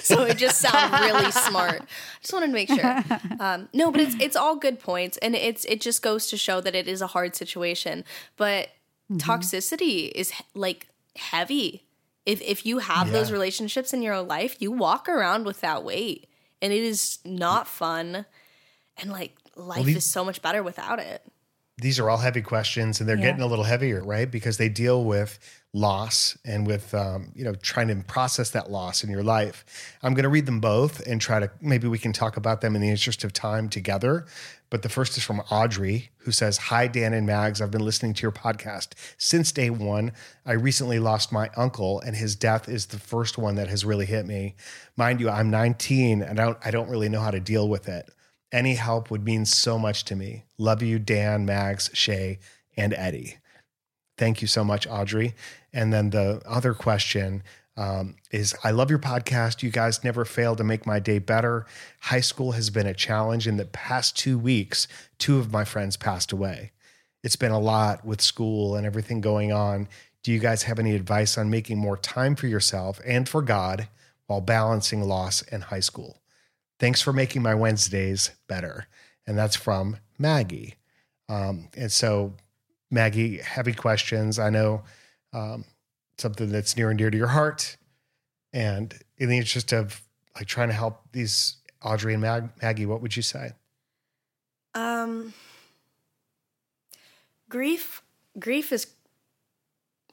[0.02, 1.86] so it just sounds really smart I
[2.20, 3.04] just wanted to make sure
[3.40, 6.60] um, no but it's it's all good points and it's it just goes to show
[6.60, 8.04] that it is a hard situation
[8.36, 8.68] but
[9.10, 9.30] Mm-hmm.
[9.30, 10.86] toxicity is he- like
[11.16, 11.86] heavy
[12.32, 16.28] if if you have those relationships in your life you walk around with that weight
[16.62, 18.26] and it is not fun.
[19.00, 21.22] And like life these- is so much better without it.
[21.80, 23.26] These are all heavy questions and they're Yeah.
[23.30, 24.28] getting a little heavier right?
[24.30, 25.38] Because they deal with
[25.72, 29.64] loss and with um, you know trying to process that loss in your life.
[30.02, 32.74] I'm going to read them both and try to maybe we can talk about them
[32.74, 34.26] in the interest of time together
[34.70, 38.14] but the first is from audrey who says hi dan and mags i've been listening
[38.14, 40.12] to your podcast since day one
[40.46, 44.06] i recently lost my uncle and his death is the first one that has really
[44.06, 44.54] hit me
[44.96, 47.88] mind you i'm 19 and i don't, I don't really know how to deal with
[47.88, 48.10] it
[48.52, 50.44] any help would mean so much to me.
[50.56, 52.38] Love you, Dan, Mags, Shay,
[52.76, 53.36] and Eddie.
[54.16, 55.34] Thank you so much, Audrey.
[55.72, 57.42] And then the other question
[57.78, 59.62] um, is I love your podcast.
[59.62, 61.64] You guys never fail to make my day better.
[62.00, 63.46] High school has been a challenge.
[63.46, 66.72] In the past two weeks, two of my friends passed away.
[67.22, 69.88] It's been a lot with school and everything going on.
[70.24, 73.88] Do you guys have any advice on making more time for yourself and for God
[74.26, 76.18] while balancing loss and high school?
[76.80, 78.88] Thanks for making my Wednesdays better.
[79.24, 80.74] And that's from Maggie.
[81.28, 82.34] Um, and so,
[82.90, 84.38] Maggie, heavy questions.
[84.40, 84.82] I know
[85.32, 85.64] um,
[86.18, 87.76] something that's near and dear to your heart.
[88.52, 90.02] And in the interest of
[90.34, 93.52] like trying to help these Audrey and Mag- Maggie, what would you say?
[94.74, 95.32] Um,
[97.48, 98.02] grief,
[98.38, 98.88] grief is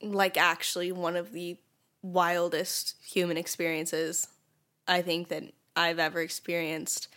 [0.02, 1.58] like actually one of the
[2.02, 4.28] wildest human experiences
[4.88, 5.44] I think that
[5.76, 7.08] I've ever experienced.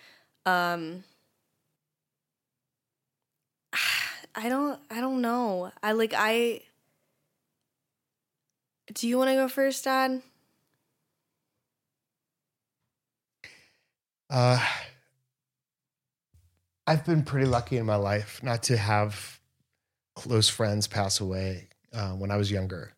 [0.47, 1.05] Um,
[4.35, 5.73] I don't, I don't know.
[5.83, 6.63] I like, I.
[8.93, 10.23] Do you want to go first, Dad?
[14.31, 14.65] Uh,
[16.87, 19.41] I've been pretty lucky in my life not to have
[20.17, 22.95] close friends pass away uh, when I was younger.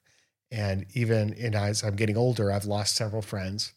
[0.53, 3.73] And even as I'm getting older, I've lost several friends,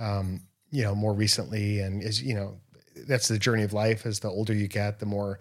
[0.00, 1.80] um, you know, more recently.
[1.80, 2.60] And as you know,
[3.06, 4.06] that's the journey of life.
[4.06, 5.38] As the older you get, the more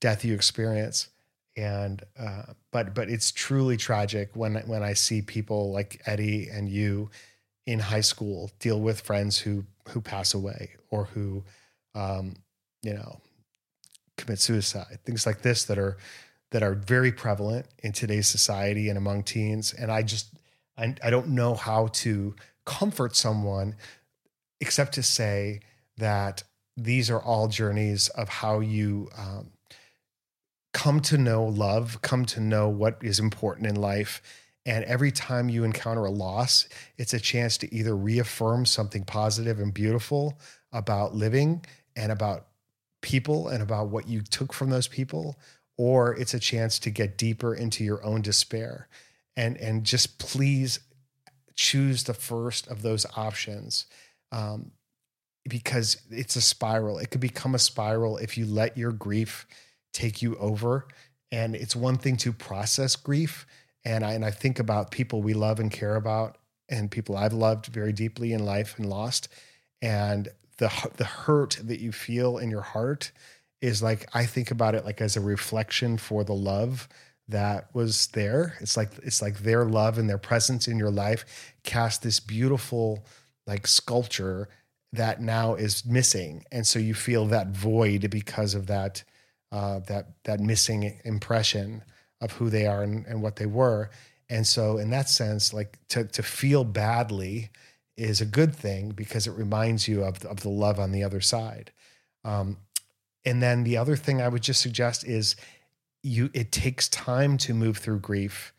[0.00, 1.08] death you experience.
[1.56, 6.68] And uh, but but it's truly tragic when when I see people like Eddie and
[6.68, 7.10] you
[7.66, 11.44] in high school deal with friends who who pass away or who
[11.94, 12.34] um,
[12.82, 13.20] you know
[14.18, 15.96] commit suicide things like this that are
[16.50, 19.72] that are very prevalent in today's society and among teens.
[19.72, 20.32] And I just,
[20.78, 22.34] I, I don't know how to
[22.64, 23.74] comfort someone
[24.60, 25.60] except to say
[25.98, 26.42] that
[26.76, 29.50] these are all journeys of how you um,
[30.76, 34.20] come to know love, come to know what is important in life.
[34.66, 36.68] And every time you encounter a loss,
[36.98, 40.38] it's a chance to either reaffirm something positive and beautiful
[40.72, 41.64] about living
[41.96, 42.48] and about
[43.00, 45.38] people and about what you took from those people,
[45.78, 48.86] or it's a chance to get deeper into your own despair.
[49.34, 50.80] And, and just please
[51.54, 53.86] choose the first of those options
[54.30, 54.72] um,
[55.48, 56.98] because it's a spiral.
[56.98, 59.46] It could become a spiral if you let your grief
[59.96, 60.86] take you over.
[61.32, 63.46] And it's one thing to process grief.
[63.84, 66.38] And I, and I think about people we love and care about
[66.68, 69.28] and people I've loved very deeply in life and lost.
[69.80, 70.28] And
[70.58, 73.12] the, the hurt that you feel in your heart
[73.60, 76.88] is like, I think about it like as a reflection for the love
[77.28, 78.56] that was there.
[78.60, 83.04] It's like, it's like their love and their presence in your life cast this beautiful
[83.46, 84.48] like sculpture
[84.92, 86.44] that now is missing.
[86.52, 89.04] And so you feel that void because of that
[89.52, 91.82] uh, that that missing impression
[92.20, 93.90] of who they are and, and what they were.
[94.28, 97.50] And so, in that sense, like to to feel badly
[97.96, 101.20] is a good thing because it reminds you of of the love on the other
[101.20, 101.72] side.
[102.24, 102.58] Um,
[103.24, 105.36] and then the other thing I would just suggest is
[106.02, 108.52] you it takes time to move through grief,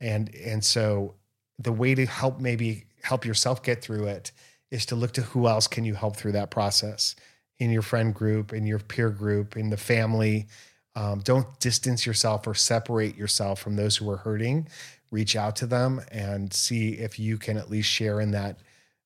[0.00, 1.14] and and so
[1.58, 4.32] the way to help maybe help yourself get through it
[4.70, 7.16] is to look to who else can you help through that process
[7.60, 10.48] in your friend group, in your peer group, in the family.
[10.96, 14.66] Um, don't distance yourself or separate yourself from those who are hurting.
[15.12, 18.58] Reach out to them and see if you can at least share in that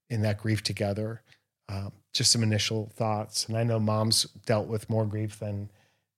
[0.09, 1.21] in that grief together.
[1.69, 3.49] Um, just some initial thoughts.
[3.49, 5.71] And I know mom's dealt with more grief than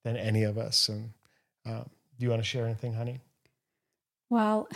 [0.04, 0.88] than any of us.
[0.88, 1.10] And
[1.64, 1.84] uh,
[2.18, 3.20] do you want to share anything, honey?
[4.28, 4.68] Well,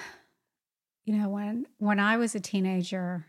[1.05, 3.27] you know, when when I was a teenager,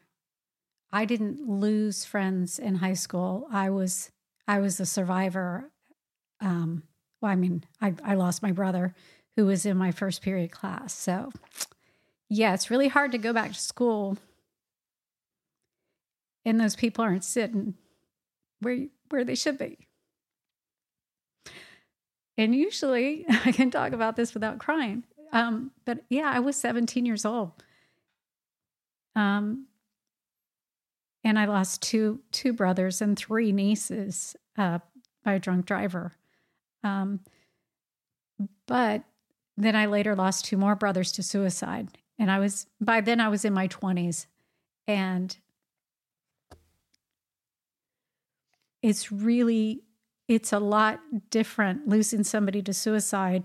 [0.92, 3.48] I didn't lose friends in high school.
[3.52, 4.12] I was
[4.52, 5.72] I was a survivor.
[6.42, 6.84] Um,
[7.22, 8.94] well, I mean, I, I lost my brother
[9.38, 10.94] who was in my first period class.
[10.94, 11.32] So,
[12.28, 14.18] yeah, it's really hard to go back to school
[16.44, 17.76] and those people aren't sitting
[18.60, 19.88] where where they should be.
[22.38, 25.06] And usually, I can talk about this without crying.
[25.32, 27.52] Um, but yeah, I was 17 years old.
[29.16, 29.68] Um,
[31.24, 34.80] and I lost two two brothers and three nieces uh,
[35.24, 36.14] by a drunk driver.
[36.84, 37.20] Um,
[38.68, 39.04] but
[39.58, 43.30] then I later lost two more brothers to suicide, and I was by then I
[43.30, 44.28] was in my twenties,
[44.88, 45.38] and
[48.82, 49.84] it's really
[50.28, 51.00] it's a lot
[51.30, 53.44] different losing somebody to suicide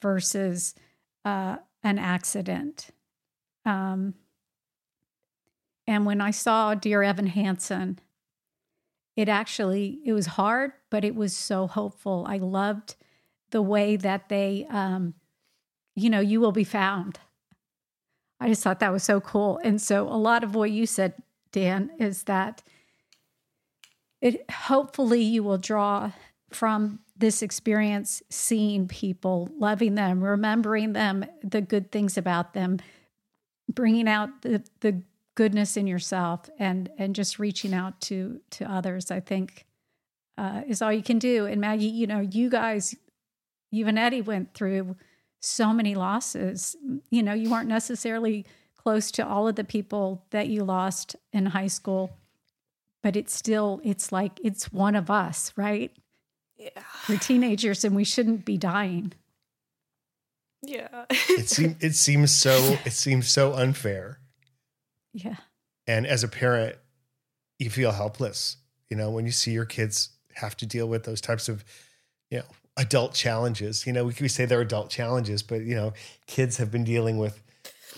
[0.00, 0.74] versus
[1.24, 2.88] uh, an accident.
[3.64, 4.14] Um,
[5.86, 7.98] and when I saw Dear Evan Hansen,
[9.16, 12.24] it actually it was hard, but it was so hopeful.
[12.28, 12.96] I loved
[13.50, 15.14] the way that they, um,
[15.94, 17.18] you know, you will be found.
[18.40, 19.60] I just thought that was so cool.
[19.62, 21.14] And so a lot of what you said,
[21.52, 22.62] Dan, is that
[24.20, 26.12] it hopefully you will draw
[26.50, 32.78] from this experience seeing people, loving them, remembering them, the good things about them,
[33.68, 35.02] bringing out the the
[35.40, 39.64] goodness in yourself and and just reaching out to to others i think
[40.36, 42.94] uh, is all you can do and maggie you know you guys
[43.72, 44.94] even eddie went through
[45.40, 46.76] so many losses
[47.10, 48.44] you know you weren't necessarily
[48.76, 52.10] close to all of the people that you lost in high school
[53.02, 55.90] but it's still it's like it's one of us right
[56.58, 56.82] Yeah.
[57.08, 59.12] we're teenagers and we shouldn't be dying
[60.62, 61.06] Yeah.
[61.10, 64.19] It seems it seems so it seems so unfair.
[65.12, 65.36] Yeah
[65.86, 66.76] And as a parent,
[67.58, 68.56] you feel helpless,
[68.88, 71.64] you know, when you see your kids have to deal with those types of,
[72.30, 72.44] you know,
[72.76, 73.86] adult challenges.
[73.86, 75.92] You know, we, we say they're adult challenges, but, you know,
[76.26, 77.42] kids have been dealing with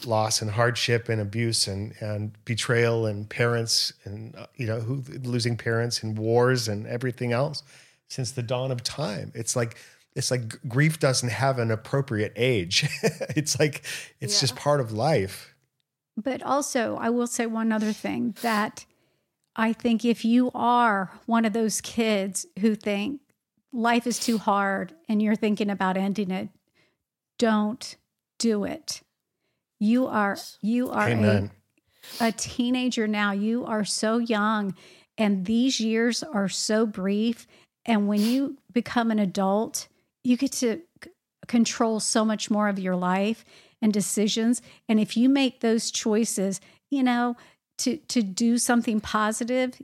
[0.06, 5.02] loss and hardship and abuse and, and betrayal and parents and, uh, you know, who,
[5.22, 7.62] losing parents and wars and everything else
[8.08, 9.32] since the dawn of time.
[9.34, 9.76] It's like,
[10.14, 12.88] it's like grief doesn't have an appropriate age.
[13.02, 13.84] it's like,
[14.20, 15.51] it's just part of life.
[16.16, 18.84] But also, I will say one other thing that
[19.56, 23.20] I think if you are one of those kids who think
[23.72, 26.48] life is too hard and you're thinking about ending it,
[27.38, 27.96] don't
[28.38, 29.02] do it.
[29.78, 31.50] You are you are Amen.
[32.20, 33.32] a, a teenager now.
[33.32, 34.74] You are so young
[35.18, 37.46] and these years are so brief
[37.84, 39.88] and when you become an adult,
[40.22, 40.82] you get to
[41.48, 43.44] control so much more of your life
[43.82, 44.62] and decisions.
[44.88, 46.60] And if you make those choices,
[46.90, 47.36] you know,
[47.78, 49.74] to to do something positive,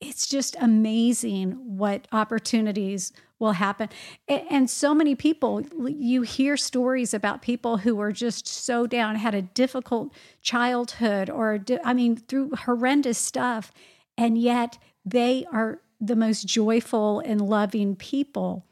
[0.00, 3.88] it's just amazing what opportunities will happen.
[4.28, 9.34] And so many people, you hear stories about people who were just so down, had
[9.34, 13.72] a difficult childhood, or I mean, through horrendous stuff,
[14.16, 18.66] and yet they are the most joyful and loving people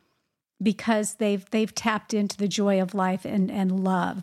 [0.62, 4.22] because they've they've tapped into the joy of life and and love.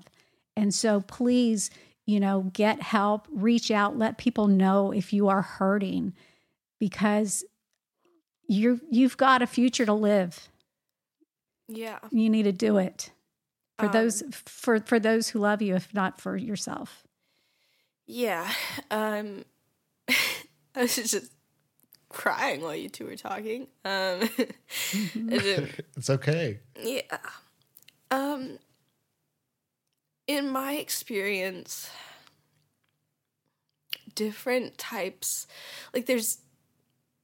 [0.60, 1.70] And so please,
[2.05, 6.14] you know, get help, reach out, let people know if you are hurting
[6.80, 7.43] because
[8.47, 10.49] you you've got a future to live.
[11.68, 11.99] Yeah.
[12.12, 13.12] You need to do it.
[13.78, 17.03] For Um, those for for those who love you if not for yourself.
[18.07, 18.51] Yeah.
[18.89, 19.45] Um
[20.76, 21.32] I was just
[22.10, 23.68] crying while you two were talking.
[23.86, 24.30] Um
[24.93, 26.60] I It's okay.
[26.82, 27.01] yeah.
[28.10, 28.57] Um
[30.30, 31.89] in my experience
[34.13, 35.47] different types
[35.91, 36.38] like there's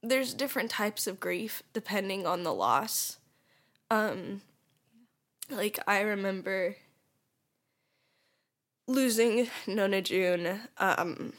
[0.02, 3.18] there's different types of grief depending on the loss.
[3.92, 4.42] Um
[5.48, 6.74] like I remember
[8.88, 11.32] losing Nona June, um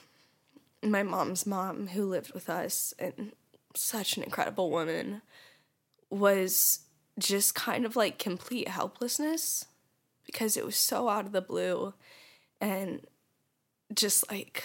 [0.82, 3.34] my mom's mom who lived with us and
[3.76, 5.22] such an incredible woman
[6.10, 6.80] was
[7.20, 9.66] just kind of like complete helplessness
[10.28, 11.96] because it was so out of the blue
[12.62, 13.02] and
[13.94, 14.64] just like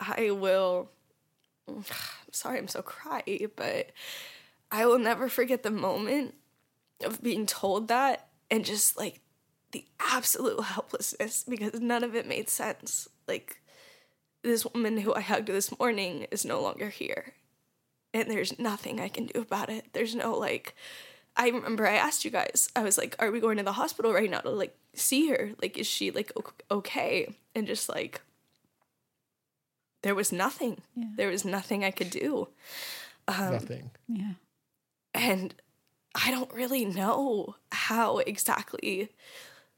[0.00, 0.90] I will
[1.68, 1.84] I'm
[2.32, 3.22] sorry I'm so cry
[3.54, 3.90] but
[4.72, 6.34] I will never forget the moment
[7.04, 9.20] of being told that and just like
[9.70, 13.62] the absolute helplessness because none of it made sense like
[14.42, 17.34] this woman who I hugged this morning is no longer here.
[18.14, 19.86] And there's nothing I can do about it.
[19.92, 20.74] There's no like
[21.36, 22.68] I remember I asked you guys.
[22.76, 25.50] I was like, "Are we going to the hospital right now to like see her?
[25.60, 26.32] Like is she like
[26.70, 28.20] okay?" And just like
[30.02, 30.82] there was nothing.
[31.16, 32.48] There was nothing I could do.
[33.28, 33.90] Nothing.
[34.08, 34.32] Yeah.
[35.14, 35.54] And
[36.14, 39.10] I don't really know how exactly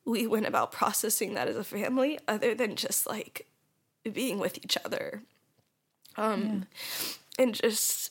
[0.04, 3.46] we went about processing that as a family, other than just like
[4.10, 5.22] being with each other.
[6.16, 6.66] Um,
[7.38, 8.10] and just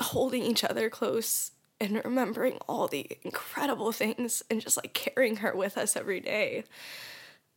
[0.00, 5.54] holding each other close and remembering all the incredible things and just like carrying her
[5.54, 6.64] with us every day.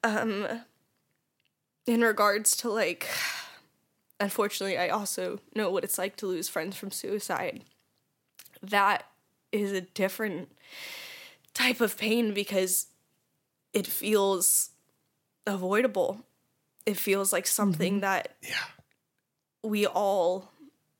[0.03, 0.47] Um,
[1.85, 3.07] in regards to like,
[4.19, 7.63] unfortunately, I also know what it's like to lose friends from suicide
[8.61, 9.05] that
[9.51, 10.51] is a different
[11.53, 12.87] type of pain because
[13.73, 14.69] it feels
[15.45, 16.25] avoidable.
[16.85, 18.67] It feels like something that yeah.
[19.63, 20.51] we all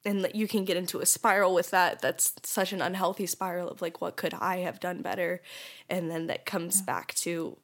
[0.05, 3.69] and that you can get into a spiral with that that's such an unhealthy spiral
[3.69, 5.41] of like what could I have done better
[5.89, 7.57] and then that comes back to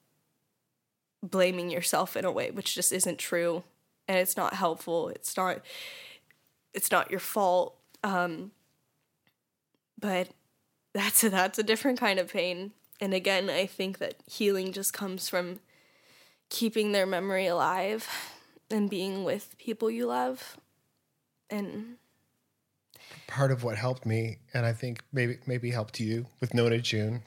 [1.24, 3.64] blaming yourself in a way which just isn't true
[4.08, 5.10] and it's not helpful.
[5.10, 5.62] It's not
[6.74, 7.78] it's not your fault.
[8.04, 8.52] Um
[10.00, 10.30] but
[10.94, 12.72] that's a, that's a different kind of pain.
[13.02, 15.60] And again, I think that healing just comes from
[16.50, 18.08] keeping their memory alive
[18.70, 20.58] and being with people you love.
[21.50, 21.98] And
[23.28, 27.24] Part of what helped me, and I think maybe maybe helped you with Nona June.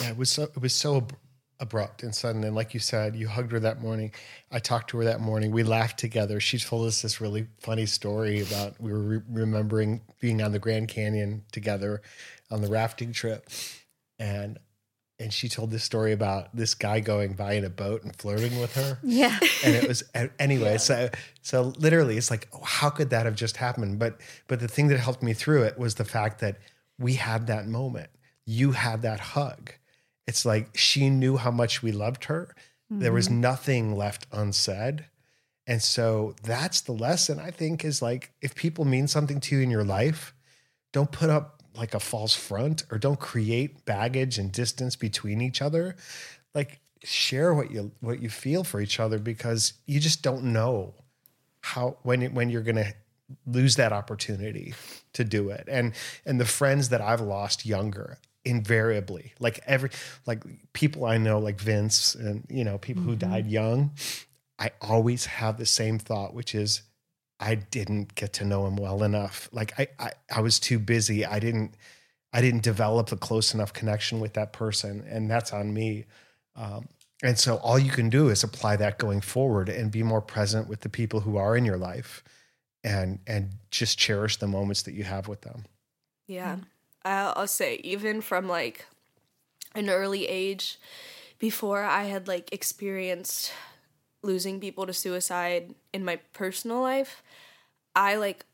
[0.00, 1.16] Yeah, it was so it was so ab-
[1.60, 2.44] abrupt and sudden.
[2.44, 4.12] And like you said, you hugged her that morning.
[4.50, 5.50] I talked to her that morning.
[5.50, 6.40] We laughed together.
[6.40, 10.58] She told us this really funny story about we were re- remembering being on the
[10.58, 12.02] Grand Canyon together
[12.50, 13.48] on the rafting trip,
[14.18, 14.58] and
[15.20, 18.60] and she told this story about this guy going by in a boat and flirting
[18.60, 18.98] with her.
[19.02, 19.38] Yeah.
[19.64, 20.04] and it was
[20.38, 21.10] anyway so
[21.42, 23.98] so literally it's like oh, how could that have just happened?
[23.98, 26.58] But but the thing that helped me through it was the fact that
[26.98, 28.10] we had that moment.
[28.46, 29.72] You had that hug.
[30.26, 32.54] It's like she knew how much we loved her.
[32.90, 33.42] There was mm-hmm.
[33.42, 35.04] nothing left unsaid.
[35.66, 39.62] And so that's the lesson i think is like if people mean something to you
[39.62, 40.34] in your life
[40.92, 45.62] don't put up like a false front or don't create baggage and distance between each
[45.62, 45.96] other
[46.54, 50.94] like share what you what you feel for each other because you just don't know
[51.60, 52.92] how when when you're going to
[53.46, 54.74] lose that opportunity
[55.12, 55.64] to do it.
[55.68, 59.90] And and the friends that I've lost younger invariably like every
[60.24, 63.30] like people I know like Vince and you know people who mm-hmm.
[63.30, 63.90] died young
[64.58, 66.82] I always have the same thought which is
[67.40, 69.48] I didn't get to know him well enough.
[69.52, 71.24] Like I I, I was too busy.
[71.24, 71.74] I didn't
[72.32, 76.04] I didn't develop a close enough connection with that person and that's on me.
[76.56, 76.88] Um,
[77.22, 80.68] and so all you can do is apply that going forward and be more present
[80.68, 82.22] with the people who are in your life
[82.84, 85.64] and and just cherish the moments that you have with them.
[86.26, 86.58] yeah,
[87.04, 88.86] I'll, I'll say even from like
[89.74, 90.78] an early age
[91.38, 93.52] before I had like experienced
[94.22, 97.22] losing people to suicide in my personal life.
[97.94, 98.44] I like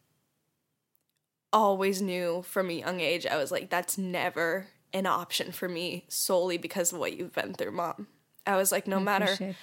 [1.53, 6.05] always knew from a young age I was like that's never an option for me
[6.09, 8.09] solely because of what you've been through, mom.
[8.47, 9.55] I was like no matter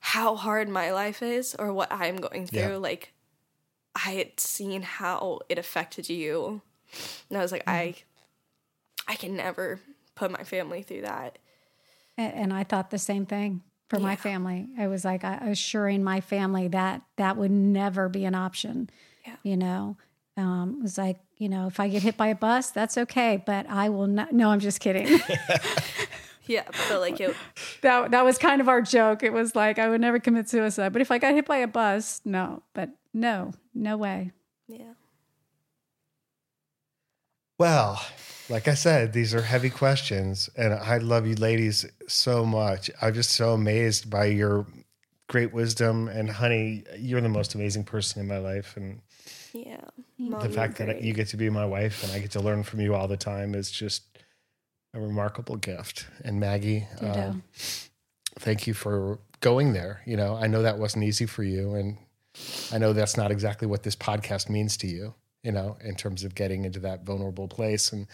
[0.00, 2.76] how hard my life is or what I'm going through, Yeah.
[2.76, 3.12] like
[3.94, 6.62] I had seen how it affected you.
[7.28, 7.70] And I was like, mm-hmm.
[7.70, 7.94] I
[9.06, 9.80] I can never
[10.14, 11.38] put my family through that.
[12.16, 14.68] And, and I thought the same thing for my family.
[14.78, 18.88] I was like assuring my family that that would never be an option.
[19.26, 19.36] Yeah.
[19.42, 19.96] You know,
[20.36, 23.42] um, it was like you know, if I get hit by a bus, that's okay,
[23.44, 24.32] but I will not.
[24.32, 25.20] No, I'm just kidding.
[26.46, 27.36] Yeah, but like it
[27.82, 29.22] that that was kind of our joke.
[29.22, 31.68] It was like I would never commit suicide, but if I got hit by a
[31.68, 32.62] bus, no.
[32.74, 34.32] But no, no way.
[34.66, 34.94] yeah.
[37.58, 38.04] Well,
[38.48, 42.90] like I said, these are heavy questions, and I love you ladies so much.
[43.00, 44.66] I'm just so amazed by your
[45.28, 49.00] great wisdom, and honey, you're the most amazing person in my life, and
[49.52, 49.80] Yeah.
[50.18, 52.62] the fact you're that you get to be my wife and I get to learn
[52.62, 54.02] from you all the time is just
[54.94, 56.06] a remarkable gift.
[56.24, 57.42] And Maggie, um,
[58.38, 60.02] thank you for going there.
[60.06, 61.98] You know, I know that wasn't easy for you, and
[62.72, 65.14] I know that's not exactly what this podcast means to you.
[65.42, 68.06] You know, in terms of getting into that vulnerable place, and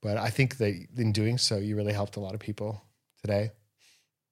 [0.00, 2.82] but I think that in doing so, you really helped a lot of people
[3.20, 3.50] today.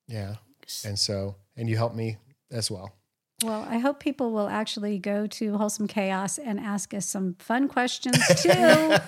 [0.07, 0.37] Yeah,
[0.85, 2.19] and so and you helped me
[2.51, 2.93] as well.
[3.43, 7.69] Well, I hope people will actually go to Wholesome Chaos and ask us some fun
[7.69, 8.97] questions too.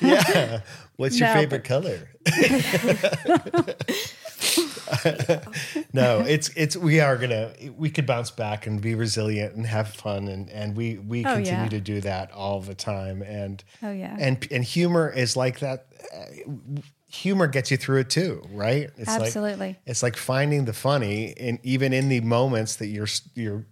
[0.00, 0.62] Yeah.
[0.96, 2.08] What's your No, favorite color?
[5.92, 9.88] no, it's it's we are gonna we could bounce back and be resilient and have
[9.88, 11.68] fun and and we we Oh, continue yeah.
[11.68, 14.16] to do that all the time and Oh, yeah.
[14.18, 15.86] and and humor is like that.
[16.14, 16.80] uh,
[17.12, 18.88] Humor gets you through it too, right?
[18.96, 19.76] It's Like, Absolutely.
[19.84, 23.66] it's like finding the funny, and even in the moments that you're you're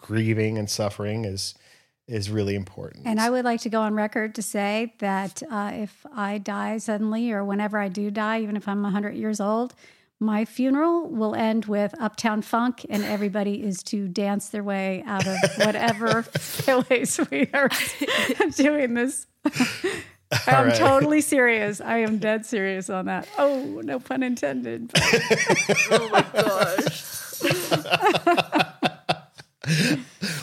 [0.00, 1.54] grieving and suffering is
[2.08, 3.06] is really important.
[3.06, 6.78] And I would like to go on record to say that uh, if I die
[6.78, 9.74] suddenly or whenever I do die, even if I'm 100 years old,
[10.20, 15.26] my funeral will end with Uptown Funk and everybody is to dance their way out
[15.26, 17.68] of whatever place we are
[18.56, 19.26] doing this.
[20.46, 20.74] I'm right.
[20.74, 21.80] totally serious.
[21.80, 23.28] I am dead serious on that.
[23.38, 24.90] Oh, no pun intended.
[25.90, 27.04] Oh my gosh.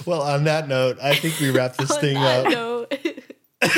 [0.07, 2.49] well, on that note, I think we wrap this thing I up.
[2.51, 2.74] know.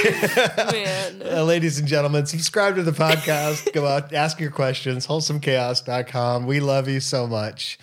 [0.72, 1.22] Man.
[1.26, 3.72] Uh, ladies and gentlemen, subscribe to the podcast.
[3.74, 6.46] Go out, ask your questions, wholesomechaos.com.
[6.48, 7.78] We love you so much.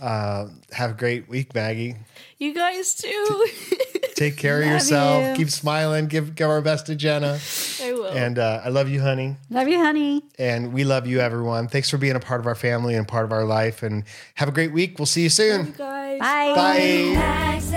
[0.00, 1.96] Uh, have a great week, Maggie.
[2.38, 3.48] You guys too.
[4.14, 5.26] Take care of Love yourself.
[5.28, 5.34] you.
[5.44, 6.06] Keep smiling.
[6.06, 7.38] Give give our best to Jenna.
[7.82, 8.06] I will.
[8.06, 9.36] And uh, I love you, honey.
[9.50, 10.22] Love you, honey.
[10.38, 11.66] And we love you, everyone.
[11.68, 13.82] Thanks for being a part of our family and part of our life.
[13.82, 14.04] And
[14.34, 14.98] have a great week.
[14.98, 15.72] We'll see you you soon.
[15.72, 16.20] guys.
[16.20, 16.52] Bye.
[16.54, 17.10] Bye.
[17.14, 17.72] Max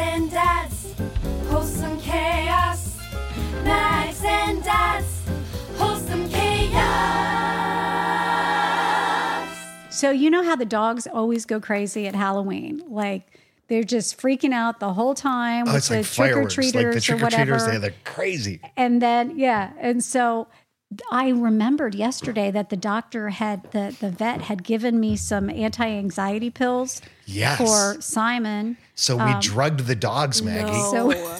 [10.01, 12.81] So you know how the dogs always go crazy at Halloween?
[12.87, 13.21] Like
[13.67, 16.73] they're just freaking out the whole time Oh, with it's the like trick or treaters
[16.75, 17.57] Like the or trick or whatever.
[17.59, 18.59] treaters, they're crazy.
[18.75, 20.47] and then yeah, and so
[21.11, 25.85] I remembered yesterday that the doctor had the the vet had given me some anti
[25.87, 27.59] anxiety pills Yes.
[27.59, 28.77] for Simon.
[28.95, 30.71] So we um, drugged the dogs, Maggie.
[30.71, 31.11] No.
[31.11, 31.37] So-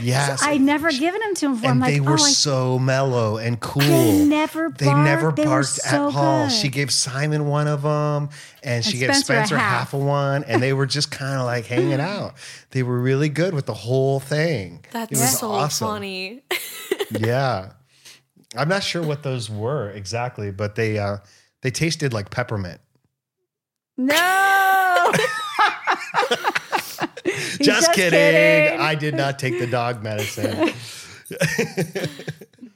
[0.00, 0.42] Yes.
[0.42, 1.70] I'd never given them to him before.
[1.70, 3.80] and I'm they like, were oh, I so mellow and cool.
[3.82, 5.36] They never They never barked.
[5.36, 6.46] They were so at all.
[6.48, 6.52] good.
[6.52, 8.28] She gave Simon one of them,
[8.62, 9.70] and she And gave Spencer a Spencer half.
[9.90, 9.94] half.
[9.94, 12.34] of one, and they were just kind of like hanging out.
[12.70, 14.84] They were really good with the whole thing.
[14.90, 15.88] That's it was so awesome.
[15.88, 16.42] funny.
[17.18, 17.72] Yeah,
[18.56, 21.18] I'm not sure what those were exactly, but they uh,
[21.62, 22.80] they tasted like peppermint.
[23.98, 25.12] no.
[27.24, 28.18] He's Just, kidding.
[28.18, 28.80] kidding.
[28.80, 30.72] I did not take the dog medicine.